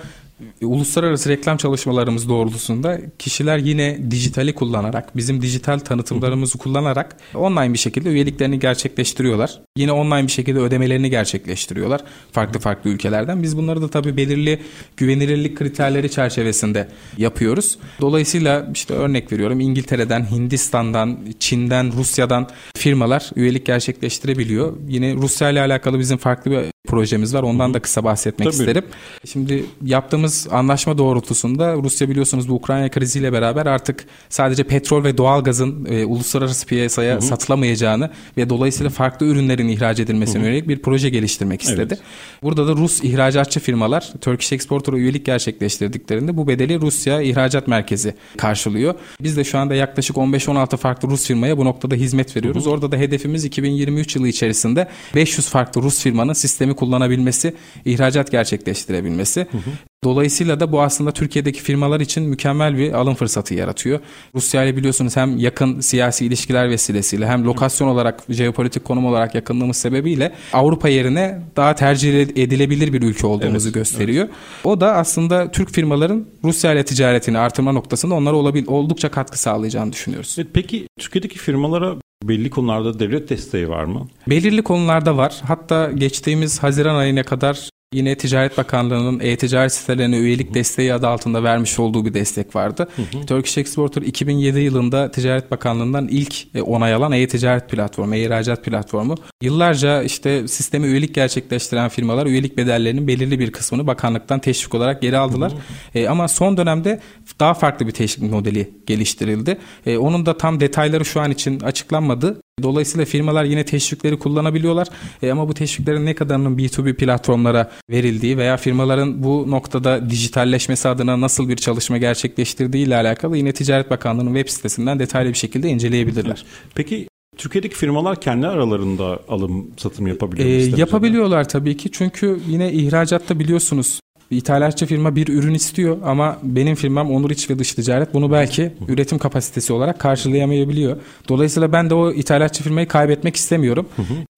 [0.62, 8.08] uluslararası reklam çalışmalarımız doğrultusunda kişiler yine dijitali kullanarak, bizim dijital tanıtımlarımızı kullanarak online bir şekilde
[8.08, 9.60] üyeliklerini gerçekleştiriyorlar.
[9.76, 12.00] Yine online bir şekilde ödemelerini gerçekleştiriyorlar
[12.32, 13.42] farklı farklı ülkelerden.
[13.42, 14.60] Biz bunları da tabii belirli
[14.96, 17.78] güvenilirlik kriterleri çerçevesinde yapıyoruz.
[18.00, 24.76] Dolayısıyla işte örnek veriyorum İngiltere'den, Hindistan'dan, Çin'den, Rusya'dan firmalar üyelik gerçekleştirebiliyor.
[24.88, 27.42] Yine Rusya ile alakalı bizim farklı bir projemiz var.
[27.42, 28.60] Ondan da kısa bahsetmek Tabii.
[28.62, 28.84] isterim.
[29.24, 35.84] Şimdi yaptığımız anlaşma doğrultusunda Rusya biliyorsunuz bu Ukrayna kriziyle beraber artık sadece petrol ve doğalgazın
[35.84, 37.22] e, uluslararası piyasaya Hı-hı.
[37.22, 41.94] satılamayacağını ve dolayısıyla farklı ürünlerin ihraç edilmesine yönelik bir proje geliştirmek istedi.
[41.94, 42.00] Evet.
[42.42, 48.94] Burada da Rus ihracatçı firmalar Turkish Exporter'a üyelik gerçekleştirdiklerinde bu bedeli Rusya ihracat merkezi karşılıyor.
[49.20, 52.64] Biz de şu anda yaklaşık 15-16 farklı Rus firmaya bu noktada hizmet veriyoruz.
[52.64, 52.72] Hı-hı.
[52.72, 59.46] Orada da hedefimiz 2023 yılı içerisinde 500 farklı Rus firmanın sistemi kullanabilmesi, ihracat gerçekleştirebilmesi.
[59.50, 59.89] Hı hı.
[60.04, 64.00] Dolayısıyla da bu aslında Türkiye'deki firmalar için mükemmel bir alım fırsatı yaratıyor.
[64.34, 69.76] Rusya ile biliyorsunuz hem yakın siyasi ilişkiler vesilesiyle hem lokasyon olarak, jeopolitik konum olarak yakınlığımız
[69.76, 74.24] sebebiyle Avrupa yerine daha tercih edilebilir bir ülke olduğumuzu evet, gösteriyor.
[74.24, 74.34] Evet.
[74.64, 79.92] O da aslında Türk firmaların Rusya ile ticaretini artırma noktasında onlara olabil oldukça katkı sağlayacağını
[79.92, 80.34] düşünüyoruz.
[80.38, 84.08] Evet, peki Türkiye'deki firmalara Belli konularda devlet desteği var mı?
[84.28, 85.40] Belirli konularda var.
[85.44, 91.78] Hatta geçtiğimiz Haziran ayına kadar Yine Ticaret Bakanlığı'nın e-ticaret sitelerine üyelik desteği adı altında vermiş
[91.78, 92.88] olduğu bir destek vardı.
[92.96, 93.26] Hı hı.
[93.26, 99.14] Turkish Exporter 2007 yılında Ticaret Bakanlığı'ndan ilk e, onay alan e-ticaret platformu, e-ihracat platformu.
[99.42, 105.18] Yıllarca işte sisteme üyelik gerçekleştiren firmalar üyelik bedellerinin belirli bir kısmını bakanlıktan teşvik olarak geri
[105.18, 105.52] aldılar.
[105.52, 105.98] Hı hı.
[105.98, 107.00] E, ama son dönemde
[107.40, 109.58] daha farklı bir teşvik modeli geliştirildi.
[109.86, 112.40] E, onun da tam detayları şu an için açıklanmadı.
[112.62, 114.88] Dolayısıyla firmalar yine teşvikleri kullanabiliyorlar.
[115.22, 121.20] E, ama bu teşviklerin ne kadarının B2B platformlara verildiği veya firmaların bu noktada dijitalleşmesi adına
[121.20, 126.44] nasıl bir çalışma gerçekleştirdiği ile alakalı yine Ticaret Bakanlığı'nın web sitesinden detaylı bir şekilde inceleyebilirler.
[126.74, 130.76] Peki Türkiye'deki firmalar kendi aralarında alım satım yapabiliyor mu?
[130.76, 136.74] Ee, yapabiliyorlar tabii ki çünkü yine ihracatta biliyorsunuz İthalatçı firma bir ürün istiyor ama benim
[136.74, 140.96] firmam Onur İç ve Dış Ticaret bunu belki üretim kapasitesi olarak karşılayamayabiliyor.
[141.28, 143.88] Dolayısıyla ben de o ithalatçı firmayı kaybetmek istemiyorum.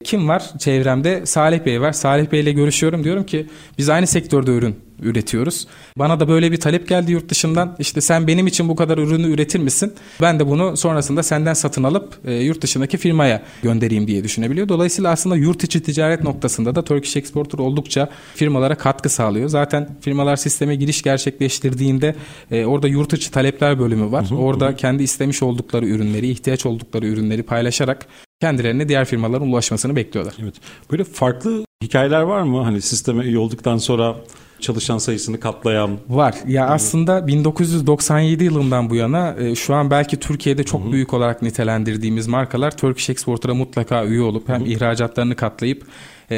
[0.04, 1.26] Kim var çevremde?
[1.26, 1.92] Salih Bey var.
[1.92, 3.04] Salih Bey ile görüşüyorum.
[3.04, 3.46] Diyorum ki
[3.78, 5.66] biz aynı sektörde ürün üretiyoruz.
[5.96, 7.76] Bana da böyle bir talep geldi yurt dışından.
[7.78, 9.92] İşte sen benim için bu kadar ürünü üretir misin?
[10.20, 14.68] Ben de bunu sonrasında senden satın alıp e, yurt dışındaki firmaya göndereyim diye düşünebiliyor.
[14.68, 19.48] Dolayısıyla aslında yurt içi ticaret noktasında da Turkish Exporter oldukça firmalara katkı sağlıyor.
[19.48, 22.14] Zaten firmalar sisteme giriş gerçekleştirdiğinde
[22.50, 24.30] e, orada yurt içi talepler bölümü var.
[24.30, 24.76] Hı hı, orada hı.
[24.76, 28.06] kendi istemiş oldukları ürünleri, ihtiyaç oldukları ürünleri paylaşarak
[28.40, 30.34] kendilerine diğer firmaların ulaşmasını bekliyorlar.
[30.42, 30.54] Evet.
[30.90, 32.62] Böyle farklı hikayeler var mı?
[32.62, 34.16] Hani sisteme üye olduktan sonra
[34.62, 35.98] çalışan sayısını katlayan?
[36.08, 36.34] Var.
[36.46, 40.92] Ya aslında 1997 yılından bu yana e, şu an belki Türkiye'de çok Hı-hı.
[40.92, 44.68] büyük olarak nitelendirdiğimiz markalar Turkish Exporter'a mutlaka üye olup hem Hı-hı.
[44.68, 45.86] ihracatlarını katlayıp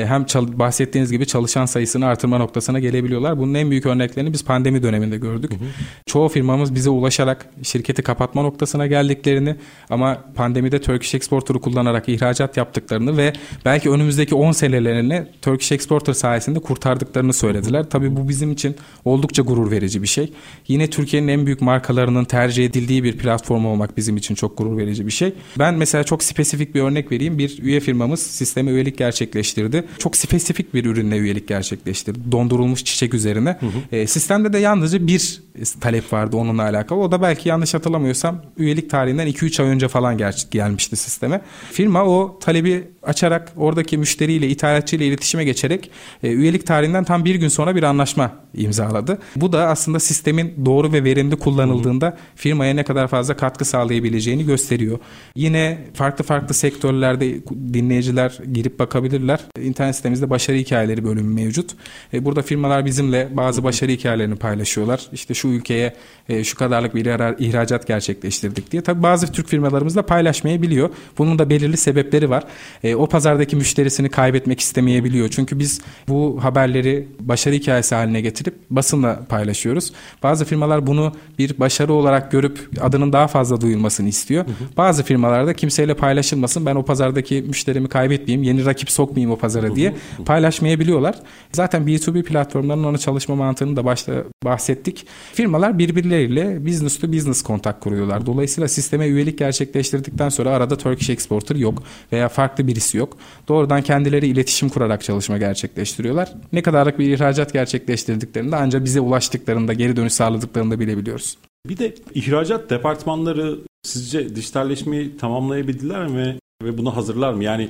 [0.06, 0.24] hem
[0.58, 3.38] bahsettiğiniz gibi çalışan sayısını artırma noktasına gelebiliyorlar.
[3.38, 5.50] Bunun en büyük örneklerini biz pandemi döneminde gördük.
[5.50, 5.68] Hı hı.
[6.06, 9.56] Çoğu firmamız bize ulaşarak şirketi kapatma noktasına geldiklerini
[9.90, 13.32] ama pandemide Turkish Exporter'ı kullanarak ihracat yaptıklarını ve
[13.64, 17.90] belki önümüzdeki 10 senelerini Turkish Exporter sayesinde kurtardıklarını söylediler.
[17.90, 20.32] Tabii bu bizim için oldukça gurur verici bir şey.
[20.68, 25.06] Yine Türkiye'nin en büyük markalarının tercih edildiği bir platform olmak bizim için çok gurur verici
[25.06, 25.32] bir şey.
[25.58, 27.38] Ben mesela çok spesifik bir örnek vereyim.
[27.38, 32.18] Bir üye firmamız sisteme üyelik gerçekleştirdi çok spesifik bir ürünle üyelik gerçekleştirdi.
[32.32, 33.56] Dondurulmuş çiçek üzerine.
[33.60, 33.96] Hı hı.
[33.96, 35.42] E, sistemde de yalnızca bir
[35.80, 37.00] talep vardı onunla alakalı.
[37.00, 41.40] O da belki yanlış hatırlamıyorsam üyelik tarihinden 2-3 ay önce falan gel gelmişti sisteme.
[41.72, 45.90] Firma o talebi açarak oradaki müşteriyle, ithalatçıyla iletişime geçerek
[46.22, 49.18] e, üyelik tarihinden tam bir gün sonra bir anlaşma imzaladı.
[49.36, 54.98] Bu da aslında sistemin doğru ve verimli kullanıldığında firmaya ne kadar fazla katkı sağlayabileceğini gösteriyor.
[55.36, 57.34] Yine farklı farklı sektörlerde
[57.74, 59.40] dinleyiciler girip bakabilirler.
[59.62, 61.70] İnternet sitemizde başarı hikayeleri bölümü mevcut.
[62.12, 65.00] E, burada firmalar bizimle bazı başarı hikayelerini paylaşıyorlar.
[65.12, 65.94] İşte şu ülkeye
[66.28, 67.04] e, şu kadarlık bir
[67.38, 68.82] ihracat gerçekleştirdik diye.
[68.82, 70.90] Tabii bazı Türk firmalarımız da paylaşmayabiliyor.
[71.18, 72.44] Bunun da belirli sebepleri var.
[72.84, 75.28] E, o pazardaki müşterisini kaybetmek istemeyebiliyor.
[75.28, 79.92] Çünkü biz bu haberleri başarı hikayesi haline getirip basınla paylaşıyoruz.
[80.22, 84.46] Bazı firmalar bunu bir başarı olarak görüp adının daha fazla duyulmasını istiyor.
[84.46, 84.76] Hı hı.
[84.76, 86.66] Bazı firmalarda kimseyle paylaşılmasın.
[86.66, 89.94] Ben o pazardaki müşterimi kaybetmeyeyim, yeni rakip sokmayayım o pazara diye
[90.26, 91.14] paylaşmayabiliyorlar.
[91.52, 94.12] Zaten B2B platformlarının ona çalışma mantığını da başta
[94.44, 95.06] bahsettik.
[95.32, 98.26] Firmalar birbirleriyle business to business kontak kuruyorlar.
[98.26, 103.16] Dolayısıyla sisteme üyelik gerçekleştirdikten sonra arada Turkish Exporter yok veya farklı birisi yok.
[103.48, 106.32] Doğrudan kendileri iletişim kurarak çalışma gerçekleştiriyorlar.
[106.52, 111.38] Ne kadarlık bir ihracat gerçekleştirdiklerinde ancak bize ulaştıklarında geri dönüş sağladıklarını da bilebiliyoruz.
[111.68, 117.44] Bir de ihracat departmanları sizce dijitalleşmeyi tamamlayabildiler mi ve bunu hazırlar mı?
[117.44, 117.68] Yani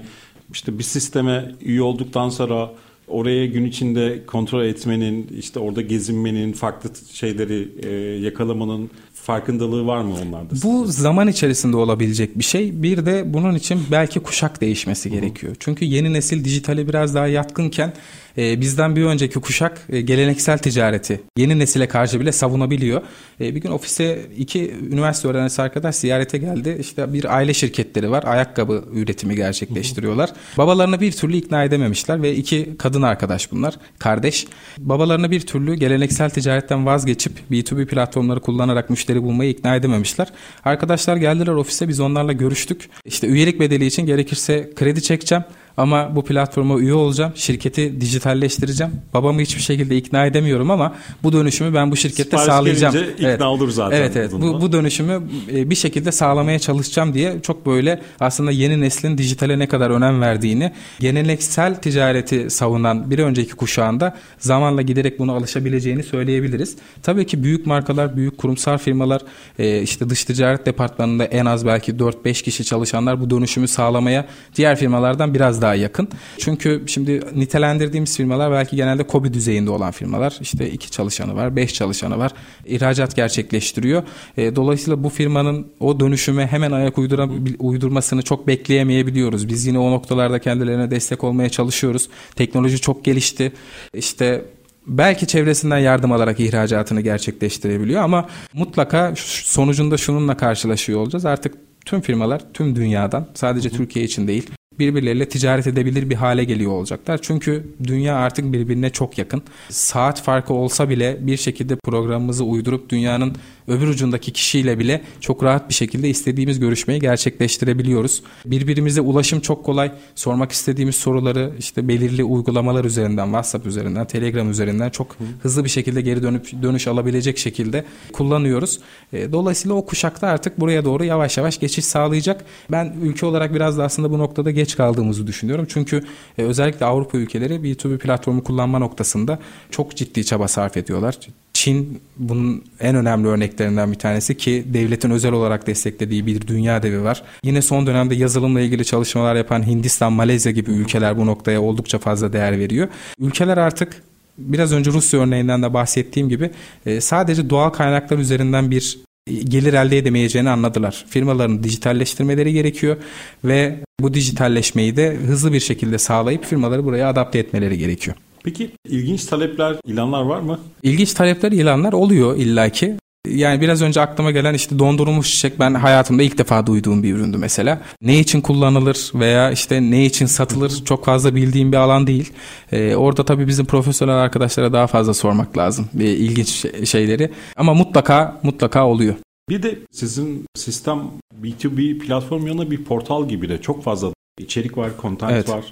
[0.53, 2.70] işte bir sisteme üye olduktan sonra
[3.09, 8.90] oraya gün içinde kontrol etmenin, işte orada gezinmenin, farklı şeyleri e, yakalamanın
[9.25, 10.55] farkındalığı var mı onlarda?
[10.63, 12.83] Bu zaman içerisinde olabilecek bir şey.
[12.83, 15.21] Bir de bunun için belki kuşak değişmesi Hı-hı.
[15.21, 15.57] gerekiyor.
[15.61, 17.93] Çünkü yeni nesil dijitale biraz daha yatkınken
[18.39, 23.03] e, bizden bir önceki kuşak e, geleneksel ticareti yeni nesile karşı bile savunabiliyor.
[23.41, 26.77] E, bir gün ofise iki üniversite öğrencisi arkadaş ziyarete geldi.
[26.81, 28.25] İşte bir aile şirketleri var.
[28.27, 30.33] Ayakkabı üretimi gerçekleştiriyorlar.
[30.59, 33.75] Babalarını bir türlü ikna edememişler ve iki kadın arkadaş bunlar.
[33.99, 34.47] Kardeş.
[34.79, 40.29] Babalarını bir türlü geleneksel ticaretten vazgeçip B2B platformları kullanarak müşteri bulmayı ikna edememişler.
[40.64, 42.88] Arkadaşlar geldiler ofise biz onlarla görüştük.
[43.05, 45.44] İşte üyelik bedeli için gerekirse kredi çekeceğim.
[45.77, 47.33] Ama bu platforma üye olacağım.
[47.35, 48.93] Şirketi dijitalleştireceğim.
[49.15, 52.95] Babamı hiçbir şekilde ikna edemiyorum ama bu dönüşümü ben bu şirkette Sipariş sağlayacağım.
[52.95, 53.43] ikna evet.
[53.43, 53.97] olur zaten.
[53.97, 54.33] Evet evet.
[54.33, 59.59] Bu, bu dönüşümü e, bir şekilde sağlamaya çalışacağım diye çok böyle aslında yeni neslin dijitale
[59.59, 66.77] ne kadar önem verdiğini geleneksel ticareti savunan bir önceki kuşağında zamanla giderek buna alışabileceğini söyleyebiliriz.
[67.03, 69.23] Tabii ki büyük markalar, büyük kurumsal firmalar
[69.59, 74.77] e, işte dış ticaret departmanında en az belki 4-5 kişi çalışanlar bu dönüşümü sağlamaya diğer
[74.77, 76.09] firmalardan biraz daha yakın.
[76.38, 80.38] Çünkü şimdi nitelendirdiğimiz firmalar belki genelde kobi düzeyinde olan firmalar.
[80.40, 82.33] İşte iki çalışanı var, beş çalışanı var.
[82.66, 84.03] İhracat gerçekleştiriyor.
[84.37, 89.48] E, dolayısıyla bu firmanın o dönüşüme hemen ayak uydura, uydurmasını çok bekleyemeyebiliyoruz.
[89.48, 92.09] Biz yine o noktalarda kendilerine destek olmaya çalışıyoruz.
[92.37, 93.53] Teknoloji çok gelişti.
[93.94, 94.44] İşte
[94.87, 101.24] belki çevresinden yardım alarak ihracatını gerçekleştirebiliyor ama mutlaka sonucunda şununla karşılaşıyor olacağız.
[101.24, 106.73] Artık tüm firmalar tüm dünyadan sadece Türkiye için değil birbirleriyle ticaret edebilir bir hale geliyor
[106.73, 107.19] olacaklar.
[107.23, 109.43] Çünkü dünya artık birbirine çok yakın.
[109.69, 113.37] Saat farkı olsa bile bir şekilde programımızı uydurup dünyanın
[113.68, 118.22] öbür ucundaki kişiyle bile çok rahat bir şekilde istediğimiz görüşmeyi gerçekleştirebiliyoruz.
[118.46, 119.92] Birbirimize ulaşım çok kolay.
[120.14, 126.00] Sormak istediğimiz soruları işte belirli uygulamalar üzerinden, WhatsApp üzerinden, Telegram üzerinden çok hızlı bir şekilde
[126.00, 128.81] geri dönüp dönüş alabilecek şekilde kullanıyoruz.
[129.12, 132.44] E, dolayısıyla o kuşakta artık buraya doğru yavaş yavaş geçiş sağlayacak.
[132.70, 135.66] Ben ülke olarak biraz da aslında bu noktada geç kaldığımızı düşünüyorum.
[135.68, 136.05] Çünkü
[136.38, 139.38] e, özellikle Avrupa ülkeleri B2B platformu kullanma noktasında
[139.70, 141.18] çok ciddi çaba sarf ediyorlar.
[141.55, 147.03] Çin bunun en önemli örneklerinden bir tanesi ki devletin özel olarak desteklediği bir dünya devi
[147.03, 147.23] var.
[147.45, 152.33] Yine son dönemde yazılımla ilgili çalışmalar yapan Hindistan, Malezya gibi ülkeler bu noktaya oldukça fazla
[152.33, 152.88] değer veriyor.
[153.21, 154.03] Ülkeler artık
[154.38, 156.51] biraz önce Rusya örneğinden de bahsettiğim gibi
[156.87, 158.99] e, sadece doğal kaynaklar üzerinden bir
[159.45, 161.05] gelir elde edemeyeceğini anladılar.
[161.09, 162.97] Firmaların dijitalleştirmeleri gerekiyor
[163.45, 168.17] ve bu dijitalleşmeyi de hızlı bir şekilde sağlayıp firmaları buraya adapte etmeleri gerekiyor.
[168.44, 170.59] Peki ilginç talepler, ilanlar var mı?
[170.83, 172.96] İlginç talepler, ilanlar oluyor illaki.
[173.28, 177.37] Yani biraz önce aklıma gelen işte dondurulmuş çiçek ben hayatımda ilk defa duyduğum bir üründü
[177.38, 177.80] mesela.
[178.02, 182.33] Ne için kullanılır veya işte ne için satılır çok fazla bildiğim bir alan değil.
[182.72, 187.30] Ee, orada tabii bizim profesyonel arkadaşlara daha fazla sormak lazım bir ilginç şeyleri.
[187.57, 189.14] Ama mutlaka mutlaka oluyor.
[189.48, 191.02] Bir de sizin sistem
[191.42, 195.49] B2B platform yanında bir portal gibi de çok fazla içerik var, content evet.
[195.49, 195.64] var.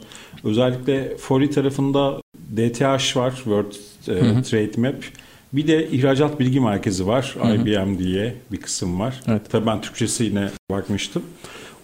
[0.45, 2.21] Özellikle Fori tarafında
[2.57, 3.73] DTH var, World
[4.09, 5.05] e, Trade Map.
[5.53, 7.37] Bir de ihracat bilgi merkezi var.
[7.39, 7.55] Hı hı.
[7.55, 9.21] IBM diye bir kısım var.
[9.29, 9.43] Evet.
[9.51, 11.23] Tabii ben Türkçesine bakmıştım.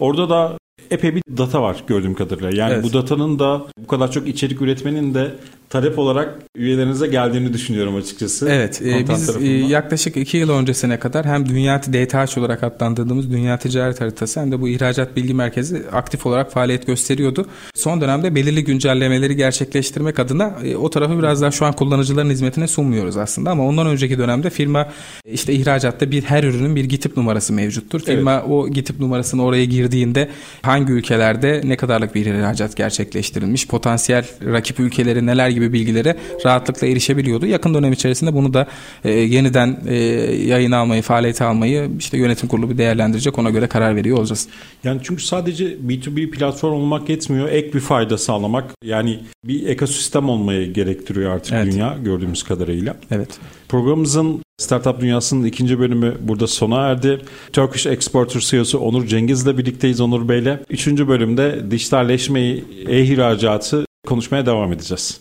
[0.01, 0.59] Orada da
[0.91, 2.51] epey bir data var gördüğüm kadarıyla.
[2.51, 2.85] Yani evet.
[2.85, 5.35] bu datanın da bu kadar çok içerik üretmenin de
[5.71, 8.49] talep olarak üyelerinize geldiğini düşünüyorum açıkçası.
[8.51, 8.83] Evet.
[8.83, 14.01] E, biz e, yaklaşık iki yıl öncesine kadar hem Dünya DTH olarak adlandırdığımız Dünya Ticaret
[14.01, 17.47] Haritası hem de bu ihracat bilgi merkezi aktif olarak faaliyet gösteriyordu.
[17.75, 22.69] Son dönemde belirli güncellemeleri gerçekleştirmek adına e, o tarafı biraz daha şu an kullanıcıların hizmetine
[22.69, 24.89] sunmuyoruz aslında ama ondan önceki dönemde firma
[25.25, 28.01] işte ihracatta bir her ürünün bir GİTİP numarası mevcuttur.
[28.01, 28.51] Firma evet.
[28.51, 30.29] o GİTİP numarasını oraya girdiğinde
[30.63, 37.47] hangi ülkelerde ne kadarlık bir ihracat gerçekleştirilmiş, potansiyel rakip ülkeleri neler gibi bilgilere rahatlıkla erişebiliyordu.
[37.47, 38.67] Yakın dönem içerisinde bunu da
[39.05, 39.95] e, yeniden e,
[40.47, 43.39] yayın almayı, faaliyete almayı işte yönetim kurulu bir değerlendirecek.
[43.39, 44.49] Ona göre karar veriyor olacağız.
[44.85, 47.49] Yani çünkü sadece B2B platform olmak yetmiyor.
[47.49, 51.73] Ek bir fayda sağlamak yani bir ekosistem olmayı gerektiriyor artık evet.
[51.73, 52.97] dünya gördüğümüz kadarıyla.
[53.11, 53.29] Evet.
[53.69, 57.21] Programımızın Startup Dünyası'nın ikinci bölümü burada sona erdi.
[57.53, 60.61] Turkish Exporter CEO'su Onur Cengiz'le birlikteyiz Onur Bey'le.
[60.71, 65.21] Üçüncü bölümde dijitalleşmeyi, e-ihracatı konuşmaya devam edeceğiz.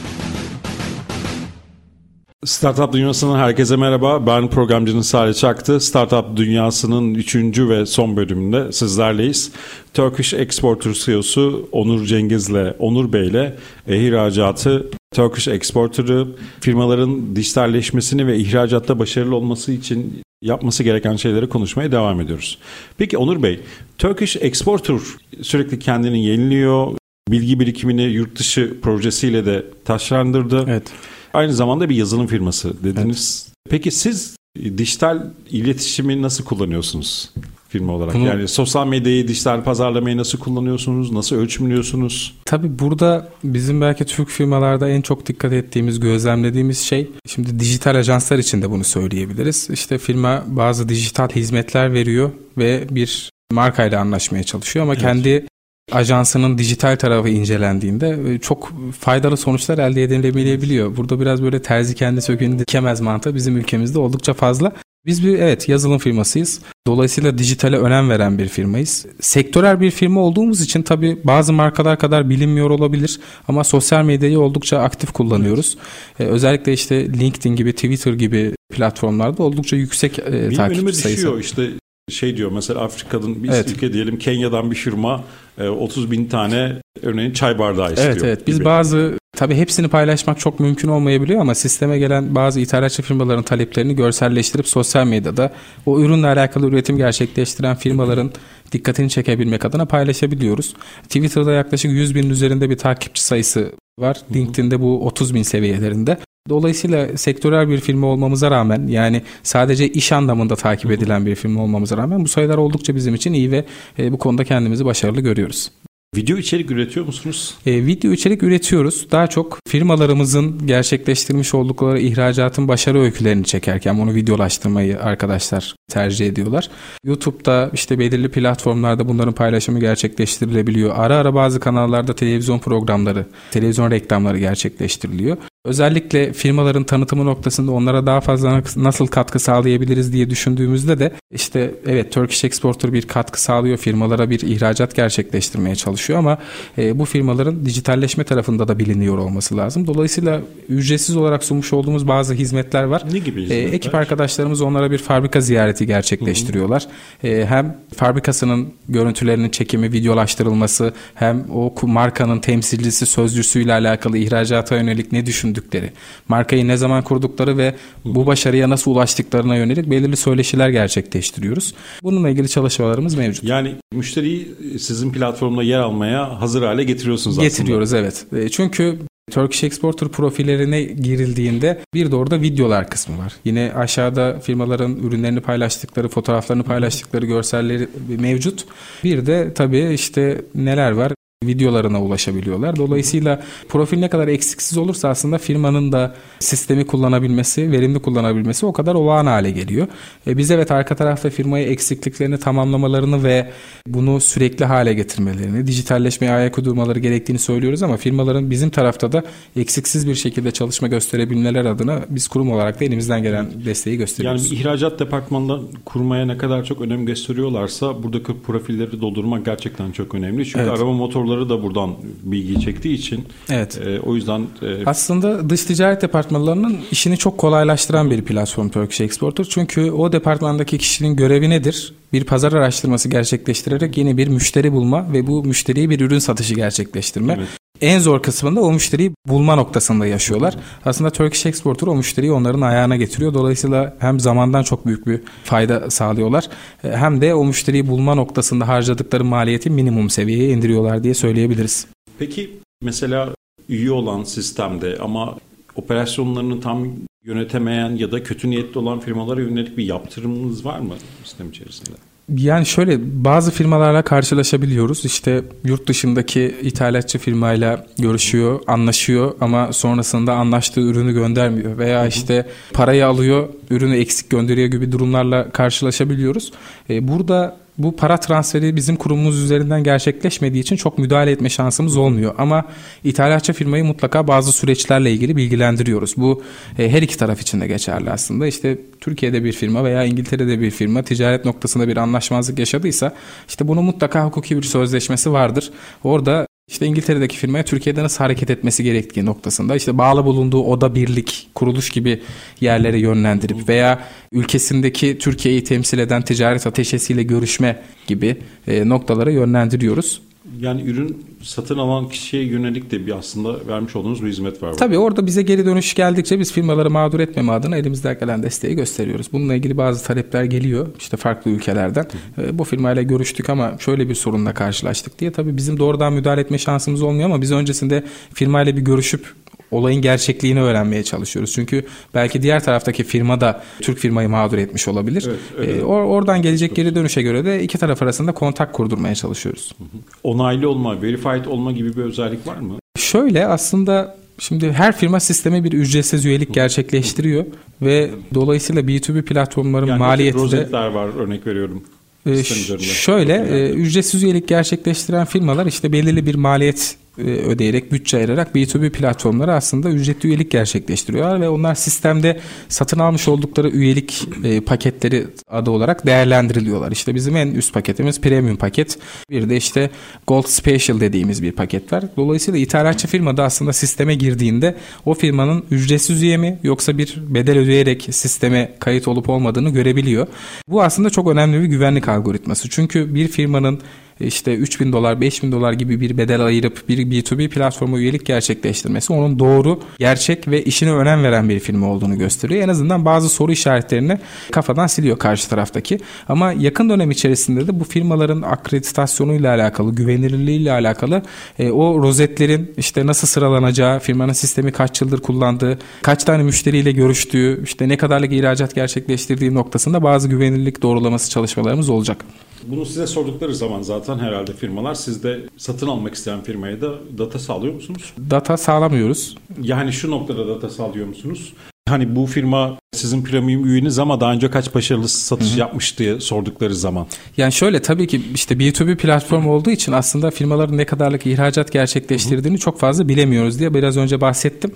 [2.45, 4.27] Startup Dünyası'ndan herkese merhaba.
[4.27, 5.79] Ben programcının Salih Çaktı.
[5.79, 9.51] Startup Dünyası'nın üçüncü ve son bölümünde sizlerleyiz.
[9.93, 13.53] Turkish Exporter CEO'su Onur Cengiz'le, Onur Bey'le
[13.87, 16.27] ihracatı Turkish Exporter'ı
[16.61, 22.57] firmaların dijitalleşmesini ve ihracatta başarılı olması için yapması gereken şeyleri konuşmaya devam ediyoruz.
[22.97, 23.59] Peki Onur Bey,
[23.97, 24.97] Turkish Exporter
[25.41, 26.87] sürekli kendini yeniliyor,
[27.29, 30.65] bilgi birikimini yurt dışı projesiyle de taşlandırdı.
[30.67, 30.91] Evet.
[31.33, 33.45] Aynı zamanda bir yazılım firması dediniz.
[33.47, 33.57] Evet.
[33.69, 34.35] Peki siz
[34.77, 37.31] dijital iletişimi nasıl kullanıyorsunuz
[37.69, 38.13] firma olarak?
[38.13, 41.11] Bunu, yani sosyal medyayı, dijital pazarlamayı nasıl kullanıyorsunuz?
[41.11, 42.33] Nasıl ölçümlüyorsunuz?
[42.45, 48.37] Tabii burada bizim belki Türk firmalarda en çok dikkat ettiğimiz, gözlemlediğimiz şey şimdi dijital ajanslar
[48.37, 49.69] için de bunu söyleyebiliriz.
[49.69, 55.03] İşte firma bazı dijital hizmetler veriyor ve bir markayla anlaşmaya çalışıyor ama evet.
[55.03, 55.47] kendi
[55.91, 60.97] ajansının dijital tarafı incelendiğinde e, çok faydalı sonuçlar elde edilebiliyor.
[60.97, 64.71] Burada biraz böyle terzi kendi söküğünü dikemez mantığı bizim ülkemizde oldukça fazla.
[65.05, 66.61] Biz bir evet yazılım firmasıyız.
[66.87, 69.05] Dolayısıyla dijitale önem veren bir firmayız.
[69.19, 74.79] Sektörel bir firma olduğumuz için tabii bazı markalar kadar bilinmiyor olabilir ama sosyal medyayı oldukça
[74.79, 75.77] aktif kullanıyoruz.
[76.19, 76.29] Evet.
[76.29, 81.17] Ee, özellikle işte LinkedIn gibi, Twitter gibi platformlarda oldukça yüksek e, Benim takipçi sayısı.
[81.17, 81.69] Düşüyor işte
[82.09, 83.71] şey diyor mesela Afrika'dan bir evet.
[83.71, 85.23] ülke diyelim Kenya'dan bir firma
[85.59, 88.11] 30 e, bin tane örneğin çay bardağı istiyor.
[88.11, 88.65] Evet evet biz gibi.
[88.65, 94.67] bazı tabii hepsini paylaşmak çok mümkün olmayabiliyor ama sisteme gelen bazı ithalatçı firmaların taleplerini görselleştirip
[94.67, 95.51] sosyal medyada
[95.85, 98.31] o ürünle alakalı üretim gerçekleştiren firmaların
[98.71, 100.73] dikkatini çekebilmek adına paylaşabiliyoruz.
[101.03, 104.17] Twitter'da yaklaşık 100 bin üzerinde bir takipçi sayısı var.
[104.33, 106.17] LinkedIn'de bu 30 bin seviyelerinde.
[106.49, 111.97] Dolayısıyla sektörel bir firma olmamıza rağmen yani sadece iş anlamında takip edilen bir firma olmamıza
[111.97, 113.65] rağmen bu sayılar oldukça bizim için iyi ve
[113.99, 115.71] e, bu konuda kendimizi başarılı görüyoruz.
[116.15, 117.55] Video içerik üretiyor musunuz?
[117.65, 119.11] E, video içerik üretiyoruz.
[119.11, 126.69] Daha çok firmalarımızın gerçekleştirmiş oldukları ihracatın başarı öykülerini çekerken bunu videolaştırmayı arkadaşlar tercih ediyorlar.
[127.05, 130.93] YouTube'da işte belirli platformlarda bunların paylaşımı gerçekleştirilebiliyor.
[130.95, 135.37] Ara ara bazı kanallarda televizyon programları, televizyon reklamları gerçekleştiriliyor.
[135.65, 142.11] Özellikle firmaların tanıtımı noktasında onlara daha fazla nasıl katkı sağlayabiliriz diye düşündüğümüzde de işte evet
[142.11, 146.37] Turkish Exporter bir katkı sağlıyor firmalara bir ihracat gerçekleştirmeye çalışıyor ama
[146.77, 149.87] e, bu firmaların dijitalleşme tarafında da biliniyor olması lazım.
[149.87, 153.03] Dolayısıyla ücretsiz olarak sunmuş olduğumuz bazı hizmetler var.
[153.11, 153.73] Ne gibi E, hizmetler?
[153.73, 156.87] ekip arkadaşlarımız onlara bir fabrika ziyareti gerçekleştiriyorlar.
[157.23, 165.25] E, hem fabrikasının görüntülerinin çekimi, videolaştırılması hem o markanın temsilcisi, sözcüsüyle alakalı ihracata yönelik ne
[165.55, 165.91] düşündükleri,
[166.27, 167.75] markayı ne zaman kurdukları ve
[168.05, 171.73] bu başarıya nasıl ulaştıklarına yönelik belirli söyleşiler gerçekleştiriyoruz.
[172.03, 173.43] Bununla ilgili çalışmalarımız mevcut.
[173.43, 177.47] Yani müşteriyi sizin platformda yer almaya hazır hale getiriyorsunuz aslında.
[177.47, 178.25] Getiriyoruz evet.
[178.35, 178.99] E, Çünkü
[179.31, 183.33] Turkish Exporter profillerine girildiğinde bir de orada videolar kısmı var.
[183.45, 187.87] Yine aşağıda firmaların ürünlerini paylaştıkları, fotoğraflarını paylaştıkları görselleri
[188.19, 188.65] mevcut.
[189.03, 191.11] Bir de tabii işte neler var?
[191.51, 192.75] Videolarına ulaşabiliyorlar.
[192.75, 198.95] Dolayısıyla profil ne kadar eksiksiz olursa aslında firmanın da sistemi kullanabilmesi, verimli kullanabilmesi o kadar
[198.95, 199.87] olağan hale geliyor.
[200.27, 203.49] E biz evet arka tarafta firmaya eksikliklerini tamamlamalarını ve
[203.87, 209.23] bunu sürekli hale getirmelerini, dijitalleşmeye ayak uydurmaları gerektiğini söylüyoruz ama firmaların bizim tarafta da
[209.55, 214.51] eksiksiz bir şekilde çalışma gösterebilmeler adına biz kurum olarak da elimizden gelen desteği Yani gösteriyoruz.
[214.51, 220.45] bir ihracat departmanında kurmaya ne kadar çok önem gösteriyorlarsa buradaki profilleri doldurmak gerçekten çok önemli.
[220.45, 220.71] Çünkü Evet.
[220.71, 223.81] araba motorları da buradan bilgi çektiği için Evet.
[223.85, 229.45] e, o yüzden e, Aslında dış ticaret departmanlarının işini çok kolaylaştıran bir platform Turkish Exporter.
[229.49, 231.93] Çünkü o departmandaki kişinin görevi nedir?
[232.13, 237.35] Bir pazar araştırması gerçekleştirerek yeni bir müşteri bulma ve bu müşteriye bir ürün satışı gerçekleştirme.
[237.37, 237.47] Evet.
[237.81, 240.55] En zor kısmında o müşteriyi bulma noktasında yaşıyorlar.
[240.85, 243.33] Aslında Turkish Exporter o müşteriyi onların ayağına getiriyor.
[243.33, 246.49] Dolayısıyla hem zamandan çok büyük bir fayda sağlıyorlar
[246.83, 251.87] e, hem de o müşteriyi bulma noktasında harcadıkları maliyeti minimum seviyeye indiriyorlar diye söyleyebiliriz.
[252.19, 252.51] Peki
[252.81, 253.29] mesela
[253.69, 255.37] üye olan sistemde ama
[255.75, 256.87] operasyonlarını tam
[257.23, 262.10] yönetemeyen ya da kötü niyetli olan firmalara yönelik bir yaptırımınız var mı sistem içerisinde?
[262.29, 265.05] Yani şöyle bazı firmalarla karşılaşabiliyoruz.
[265.05, 273.07] İşte yurt dışındaki ithalatçı firmayla görüşüyor, anlaşıyor ama sonrasında anlaştığı ürünü göndermiyor veya işte parayı
[273.07, 276.51] alıyor, ürünü eksik gönderiyor gibi durumlarla karşılaşabiliyoruz.
[276.89, 282.35] Ee, burada bu para transferi bizim kurumumuz üzerinden gerçekleşmediği için çok müdahale etme şansımız olmuyor.
[282.37, 282.65] Ama
[283.03, 286.17] ithalatçı firmayı mutlaka bazı süreçlerle ilgili bilgilendiriyoruz.
[286.17, 286.43] Bu
[286.79, 288.47] e, her iki taraf için de geçerli aslında.
[288.47, 293.13] İşte Türkiye'de bir firma veya İngiltere'de bir firma ticaret noktasında bir anlaşmazlık yaşadıysa
[293.47, 295.71] işte bunun mutlaka hukuki bir sözleşmesi vardır.
[296.03, 301.49] Orada işte İngiltere'deki firmaya Türkiye'de nasıl hareket etmesi gerektiği noktasında işte bağlı bulunduğu oda birlik,
[301.55, 302.21] kuruluş gibi
[302.61, 308.37] yerlere yönlendirip veya ülkesindeki Türkiye'yi temsil eden ticaret ateşesiyle görüşme gibi
[308.67, 310.21] e, noktalara yönlendiriyoruz.
[310.59, 314.73] Yani ürün satın alan kişiye yönelik de bir aslında vermiş olduğunuz bir hizmet var.
[314.73, 319.27] Tabii orada bize geri dönüş geldikçe biz firmaları mağdur etmeme adına elimizden gelen desteği gösteriyoruz.
[319.33, 322.05] Bununla ilgili bazı talepler geliyor işte farklı ülkelerden.
[322.37, 325.31] E, bu firmayla görüştük ama şöyle bir sorunla karşılaştık diye.
[325.31, 329.33] Tabii bizim doğrudan müdahale etme şansımız olmuyor ama biz öncesinde firmayla bir görüşüp
[329.71, 331.51] olayın gerçekliğini öğrenmeye çalışıyoruz.
[331.53, 335.23] Çünkü belki diğer taraftaki firma da Türk firmayı mağdur etmiş olabilir.
[335.27, 335.69] Evet, evet.
[335.69, 339.75] E, or- oradan gelecek geri dönüşe göre de iki taraf arasında kontak kurdurmaya çalışıyoruz.
[340.23, 342.73] Onaylı olma, verified olma gibi bir özellik var mı?
[342.97, 347.45] Şöyle aslında şimdi her firma sisteme bir ücretsiz üyelik gerçekleştiriyor
[347.81, 351.83] ve dolayısıyla B2B platformların Yani maliyeti de rozetler var örnek veriyorum.
[352.25, 352.43] e,
[352.79, 359.55] şöyle e, ücretsiz üyelik gerçekleştiren firmalar işte belirli bir maliyet ödeyerek bütçe ayırarak B2B platformlara
[359.55, 362.39] aslında ücretli üyelik gerçekleştiriyorlar ve onlar sistemde
[362.69, 366.91] satın almış oldukları üyelik e, paketleri adı olarak değerlendiriliyorlar.
[366.91, 368.97] İşte bizim en üst paketimiz premium paket.
[369.29, 369.89] Bir de işte
[370.27, 372.03] Gold Special dediğimiz bir paket var.
[372.17, 377.57] Dolayısıyla ithalatçı firma da aslında sisteme girdiğinde o firmanın ücretsiz üye mi yoksa bir bedel
[377.57, 380.27] ödeyerek sisteme kayıt olup olmadığını görebiliyor.
[380.67, 382.69] Bu aslında çok önemli bir güvenlik algoritması.
[382.69, 383.81] Çünkü bir firmanın
[384.23, 389.39] işte 3000 dolar 5000 dolar gibi bir bedel ayırıp bir B2B platforma üyelik gerçekleştirmesi onun
[389.39, 392.63] doğru, gerçek ve işine önem veren bir firma olduğunu gösteriyor.
[392.63, 394.19] En azından bazı soru işaretlerini
[394.51, 395.99] kafadan siliyor karşı taraftaki.
[396.29, 401.21] Ama yakın dönem içerisinde de bu firmaların akreditasyonuyla alakalı, güvenilirliğiyle alakalı
[401.59, 407.63] e, o rozetlerin işte nasıl sıralanacağı, firmanın sistemi kaç yıldır kullandığı, kaç tane müşteriyle görüştüğü,
[407.63, 412.25] işte ne kadarlık ihracat gerçekleştirdiği noktasında bazı güvenilirlik doğrulaması çalışmalarımız olacak.
[412.67, 417.73] Bunu size sordukları zaman zaten herhalde firmalar sizde satın almak isteyen firmaya da data sağlıyor
[417.73, 418.13] musunuz?
[418.29, 419.37] Data sağlamıyoruz.
[419.61, 421.53] Yani şu noktada data sağlıyor musunuz?
[421.91, 425.59] Hani bu firma sizin premium üyeniz ama daha önce kaç başarılı satış Hı-hı.
[425.59, 427.07] yapmış diye sordukları zaman.
[427.37, 432.55] Yani şöyle tabii ki işte B2B platform olduğu için aslında firmaların ne kadarlık ihracat gerçekleştirdiğini
[432.55, 432.63] Hı-hı.
[432.63, 434.71] çok fazla bilemiyoruz diye biraz önce bahsettim.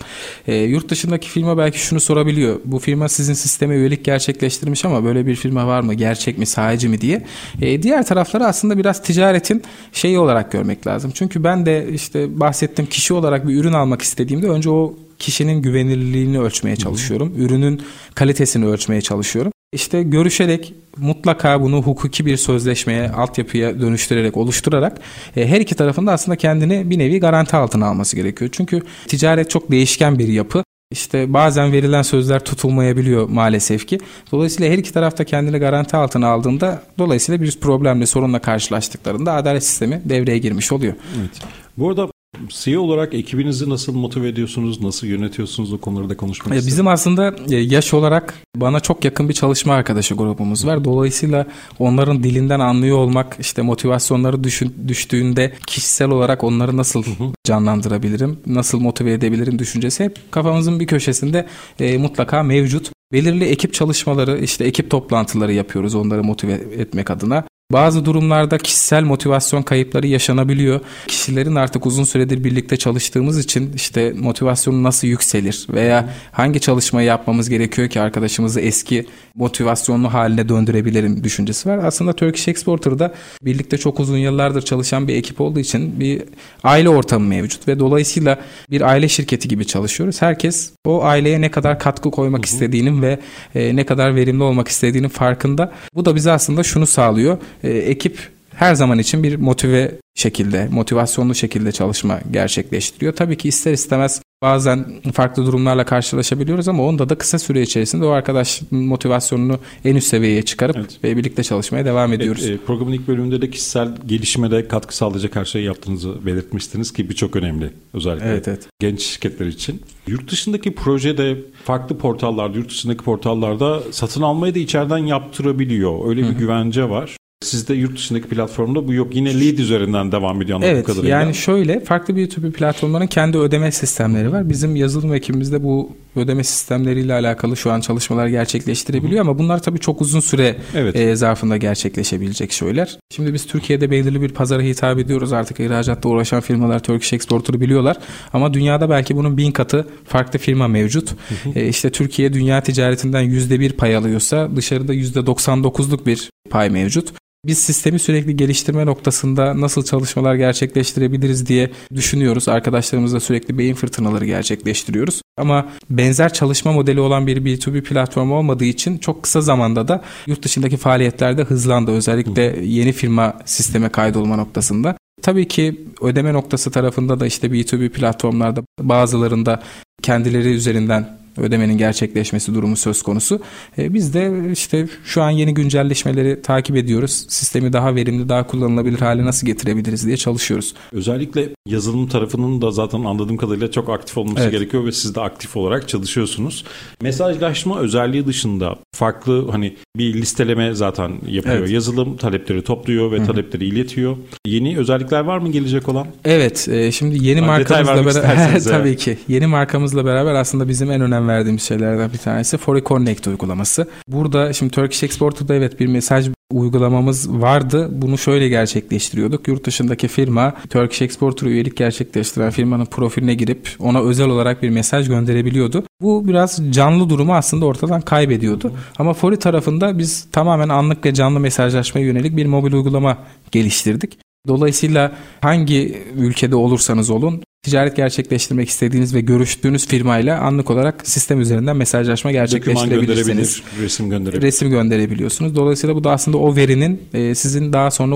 [0.48, 2.60] E, yurt dışındaki firma belki şunu sorabiliyor.
[2.66, 5.94] Bu firma sizin sisteme üyelik gerçekleştirmiş ama böyle bir firma var mı?
[5.94, 6.46] Gerçek mi?
[6.46, 7.26] Sahici mi diye.
[7.62, 9.64] E, diğer tarafları aslında biraz ticaretin
[9.94, 11.12] şeyi olarak görmek lazım.
[11.14, 16.40] Çünkü ben de işte bahsettiğim kişi olarak bir ürün almak istediğimde önce o kişinin güvenilirliğini
[16.40, 17.36] ölçmeye çalışıyorum.
[17.36, 17.42] Hı.
[17.42, 17.82] Ürünün
[18.16, 19.52] kalitesini ölçmeye çalışıyorum.
[19.74, 25.00] İşte görüşerek mutlaka bunu hukuki bir sözleşmeye, altyapıya dönüştürerek, oluşturarak
[25.38, 28.50] e, her iki tarafında aslında kendini bir nevi garanti altına alması gerekiyor.
[28.54, 30.64] Çünkü ticaret çok değişken bir yapı.
[30.92, 34.00] İşte bazen verilen sözler tutulmayabiliyor maalesef ki.
[34.32, 40.02] Dolayısıyla her iki tarafta kendini garanti altına aldığında dolayısıyla bir problemle, sorunla karşılaştıklarında adalet sistemi
[40.06, 40.94] devreye girmiş oluyor.
[41.20, 41.42] Evet.
[41.78, 42.08] Bu arada
[42.50, 46.68] CEO olarak ekibinizi nasıl motive ediyorsunuz, nasıl yönetiyorsunuz o konuları da konuşmak istedim.
[46.68, 50.86] Bizim aslında e, yaş olarak bana çok yakın bir çalışma arkadaşı grubumuz var.
[50.86, 51.48] Dolayısıyla
[51.80, 57.04] onların dilinden anlıyor olmak, işte motivasyonları düşün, düştüğünde kişisel olarak onları nasıl
[57.44, 61.48] canlandırabilirim, nasıl motive edebilirim düşüncesi hep kafamızın bir köşesinde
[61.80, 62.92] e, mutlaka mevcut.
[63.12, 67.44] Belirli ekip çalışmaları, işte ekip toplantıları yapıyoruz onları motive etmek adına.
[67.72, 70.80] Bazı durumlarda kişisel motivasyon kayıpları yaşanabiliyor.
[71.08, 77.50] Kişilerin artık uzun süredir birlikte çalıştığımız için işte motivasyonu nasıl yükselir veya hangi çalışmayı yapmamız
[77.50, 79.06] gerekiyor ki arkadaşımızı eski
[79.36, 81.78] motivasyonlu haline döndürebilirim düşüncesi var.
[81.78, 86.22] Aslında Turkish Exporter'da birlikte çok uzun yıllardır çalışan bir ekip olduğu için bir
[86.64, 88.40] aile ortamı mevcut ve dolayısıyla
[88.72, 90.22] bir aile şirketi gibi çalışıyoruz.
[90.22, 93.20] Herkes o aileye ne kadar katkı koymak istediğinin ve
[93.56, 95.72] e, ne kadar verimli olmak istediğinin farkında.
[95.94, 101.36] Bu da bize aslında şunu sağlıyor e, ekip her zaman için bir motive şekilde, motivasyonlu
[101.36, 103.14] şekilde çalışma gerçekleştiriyor.
[103.14, 108.10] Tabii ki ister istemez bazen farklı durumlarla karşılaşabiliyoruz ama onda da kısa süre içerisinde o
[108.10, 111.04] arkadaş motivasyonunu en üst seviyeye çıkarıp evet.
[111.04, 112.46] ve birlikte çalışmaya devam ediyoruz.
[112.46, 117.10] Evet, e, programın ilk bölümünde de kişisel gelişmede katkı sağlayacak her şeyi yaptığınızı belirtmiştiniz ki
[117.10, 118.68] bu çok önemli özellikle evet, evet.
[118.80, 119.82] genç şirketler için.
[120.08, 126.10] Yurt dışındaki projede farklı portallarda, yurt dışındaki portallarda satın almayı da içeriden yaptırabiliyor.
[126.10, 126.38] Öyle bir Hı-hı.
[126.38, 127.18] güvence var.
[127.46, 129.16] Sizde yurt dışındaki platformda bu yok.
[129.16, 131.20] Yine lead üzerinden devam ediyor anladığım evet, kadarıyla.
[131.20, 134.50] Yani şöyle farklı bir YouTube platformların kendi ödeme sistemleri var.
[134.50, 139.30] Bizim yazılım ekibimizde bu ödeme sistemleriyle alakalı şu an çalışmalar gerçekleştirebiliyor Hı.
[139.30, 140.96] ama bunlar tabii çok uzun süre evet.
[140.96, 143.00] e, zarfında gerçekleşebilecek şeyler.
[143.10, 145.34] Şimdi biz Türkiye'de belirli bir pazara hitap ediyoruz.
[145.34, 147.98] Artık ihracatta uğraşan firmalar Turkish Exporter'ı biliyorlar.
[148.34, 151.12] Ama dünyada belki bunun bin katı farklı firma mevcut.
[151.12, 156.70] Hı E, işte Türkiye dünya ticaretinden yüzde bir pay alıyorsa dışarıda yüzde 99'luk bir pay
[156.70, 157.14] mevcut
[157.48, 162.48] biz sistemi sürekli geliştirme noktasında nasıl çalışmalar gerçekleştirebiliriz diye düşünüyoruz.
[162.48, 165.22] Arkadaşlarımızla sürekli beyin fırtınaları gerçekleştiriyoruz.
[165.38, 170.44] Ama benzer çalışma modeli olan bir B2B platform olmadığı için çok kısa zamanda da yurt
[170.44, 171.92] dışındaki faaliyetlerde hızlandı.
[171.92, 174.98] Özellikle yeni firma sisteme kaydolma noktasında.
[175.22, 179.62] Tabii ki ödeme noktası tarafında da işte B2B platformlarda bazılarında
[180.02, 183.40] kendileri üzerinden ödemenin gerçekleşmesi durumu söz konusu.
[183.78, 187.26] E, biz de işte şu an yeni güncelleşmeleri takip ediyoruz.
[187.30, 190.74] Sistemi daha verimli, daha kullanılabilir hale nasıl getirebiliriz diye çalışıyoruz.
[190.92, 194.52] Özellikle yazılım tarafının da zaten anladığım kadarıyla çok aktif olması evet.
[194.52, 196.66] gerekiyor ve siz de aktif olarak çalışıyorsunuz.
[197.02, 201.56] Mesajlaşma özelliği dışında farklı hani bir listeleme zaten yapıyor.
[201.56, 201.70] Evet.
[201.70, 203.26] Yazılım talepleri topluyor ve Hı-hı.
[203.26, 204.18] talepleri iletiyor.
[204.46, 206.08] Yeni özellikler var mı gelecek olan?
[206.26, 209.18] Evet, e, şimdi yeni markamızla beraber tabii ki.
[209.28, 213.88] Yeni markamızla beraber aslında bizim en önemli verdiğimiz şeylerden bir tanesi Fori Connect uygulaması.
[214.08, 217.90] Burada şimdi Turkish Exporter'da evet bir mesaj uygulamamız vardı.
[217.92, 219.48] Bunu şöyle gerçekleştiriyorduk.
[219.48, 225.08] Yurt dışındaki firma Turkish Exporter üyelik gerçekleştiren firmanın profiline girip ona özel olarak bir mesaj
[225.08, 225.84] gönderebiliyordu.
[226.02, 228.72] Bu biraz canlı durumu aslında ortadan kaybediyordu.
[229.00, 233.18] Ama Fori tarafında biz tamamen anlık ve canlı mesajlaşmaya yönelik bir mobil uygulama
[233.52, 234.25] geliştirdik.
[234.48, 241.78] Dolayısıyla hangi ülkede olursanız olun ticaret gerçekleştirmek istediğiniz ve görüştüğünüz firmayla anlık olarak sistem üzerinden
[241.78, 243.62] mesajlaşma gerçekleştirebilirsiniz.
[243.82, 244.42] resim gönderebilir.
[244.42, 245.56] Resim gönderebiliyorsunuz.
[245.56, 248.16] Dolayısıyla bu da aslında o verinin e, sizin daha sonra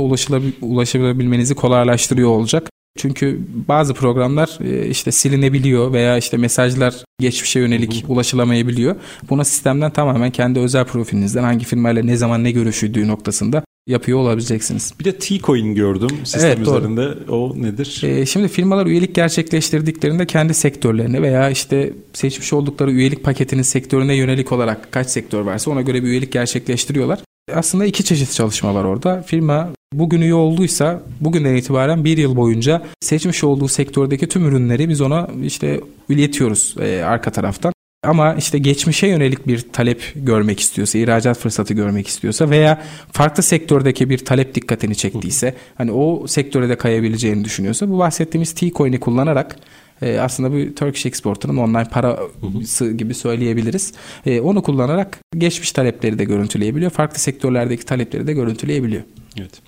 [0.62, 2.70] ulaşabilmenizi kolaylaştırıyor olacak.
[2.98, 8.12] Çünkü bazı programlar e, işte silinebiliyor veya işte mesajlar geçmişe yönelik hı.
[8.12, 8.96] ulaşılamayabiliyor.
[9.30, 14.94] Buna sistemden tamamen kendi özel profilinizden hangi firmayla ne zaman ne görüşüldüğü noktasında yapıyor olabileceksiniz.
[15.00, 17.32] Bir de T-Coin gördüm sistem evet, üzerinde.
[17.32, 18.02] O nedir?
[18.04, 24.52] Ee, şimdi firmalar üyelik gerçekleştirdiklerinde kendi sektörlerine veya işte seçmiş oldukları üyelik paketinin sektörüne yönelik
[24.52, 27.20] olarak kaç sektör varsa ona göre bir üyelik gerçekleştiriyorlar.
[27.54, 29.22] Aslında iki çeşit çalışma var orada.
[29.22, 35.02] Firma bugün üye olduysa bugünden itibaren bir yıl boyunca seçmiş olduğu sektördeki tüm ürünleri biz
[35.02, 37.74] ona işte iletiyoruz e, arka taraftan.
[38.04, 44.10] Ama işte geçmişe yönelik bir talep görmek istiyorsa, ihracat fırsatı görmek istiyorsa veya farklı sektördeki
[44.10, 49.56] bir talep dikkatini çektiyse, hani o sektöre de kayabileceğini düşünüyorsa bu bahsettiğimiz T-Coin'i kullanarak
[50.02, 53.94] e, aslında bu Turkish Exporter'ın online parası gibi söyleyebiliriz.
[54.26, 56.92] E, onu kullanarak geçmiş talepleri de görüntüleyebiliyor.
[56.92, 59.04] Farklı sektörlerdeki talepleri de görüntüleyebiliyor.
[59.40, 59.62] Evet.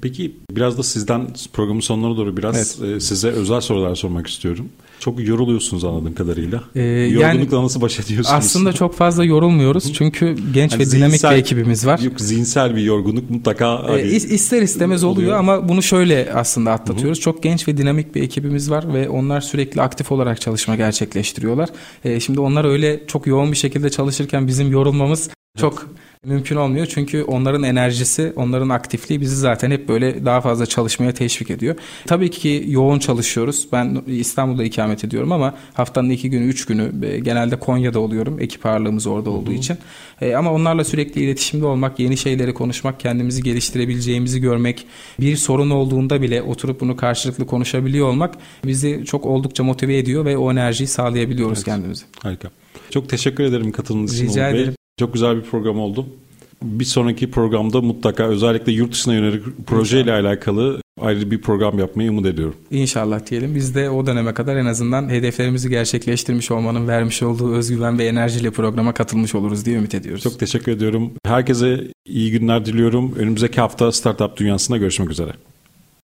[0.00, 2.96] Peki biraz da sizden programın sonlarına doğru biraz evet.
[2.96, 4.68] e, size özel sorular sormak istiyorum.
[5.00, 6.64] Çok yoruluyorsunuz anladığım kadarıyla.
[6.74, 8.38] Ee, Yorgunlukla yani, nasıl baş ediyorsunuz?
[8.38, 9.92] Aslında çok fazla yorulmuyoruz.
[9.92, 11.98] Çünkü genç yani ve dinamik zihinsel, bir ekibimiz var.
[11.98, 13.74] Yok zihinsel bir yorgunluk mutlaka.
[13.74, 15.22] Ee, hani, ister istemez oluyor.
[15.22, 17.18] oluyor ama bunu şöyle aslında atlatıyoruz.
[17.18, 17.24] Hı-hı.
[17.24, 21.68] Çok genç ve dinamik bir ekibimiz var ve onlar sürekli aktif olarak çalışma gerçekleştiriyorlar.
[22.04, 25.86] Ee, şimdi onlar öyle çok yoğun bir şekilde çalışırken bizim yorulmamız çok
[26.24, 26.86] mümkün olmuyor.
[26.86, 31.74] Çünkü onların enerjisi, onların aktifliği bizi zaten hep böyle daha fazla çalışmaya teşvik ediyor.
[32.06, 33.68] Tabii ki yoğun çalışıyoruz.
[33.72, 38.40] Ben İstanbul'da ikamet ediyorum ama haftanın iki günü, üç günü e, genelde Konya'da oluyorum.
[38.40, 39.76] Ekip ağırlığımız orada olduğu için.
[40.20, 44.86] E, ama onlarla sürekli iletişimde olmak, yeni şeyleri konuşmak, kendimizi geliştirebileceğimizi görmek,
[45.20, 50.36] bir sorun olduğunda bile oturup bunu karşılıklı konuşabiliyor olmak bizi çok oldukça motive ediyor ve
[50.36, 51.64] o enerjiyi sağlayabiliyoruz evet.
[51.64, 52.04] kendimize.
[52.22, 52.50] Harika.
[52.90, 54.28] Çok teşekkür ederim katılımınız için.
[54.28, 54.79] Rica ederim.
[55.00, 56.06] Çok güzel bir program oldu.
[56.62, 62.26] Bir sonraki programda mutlaka özellikle yurt dışına yönelik projeyle alakalı ayrı bir program yapmayı umut
[62.26, 62.54] ediyorum.
[62.70, 63.54] İnşallah diyelim.
[63.54, 68.50] Biz de o döneme kadar en azından hedeflerimizi gerçekleştirmiş olmanın vermiş olduğu özgüven ve enerjiyle
[68.50, 70.22] programa katılmış oluruz diye ümit ediyoruz.
[70.22, 71.12] Çok teşekkür ediyorum.
[71.24, 73.14] Herkese iyi günler diliyorum.
[73.18, 75.32] Önümüzdeki hafta Startup Dünyası'nda görüşmek üzere.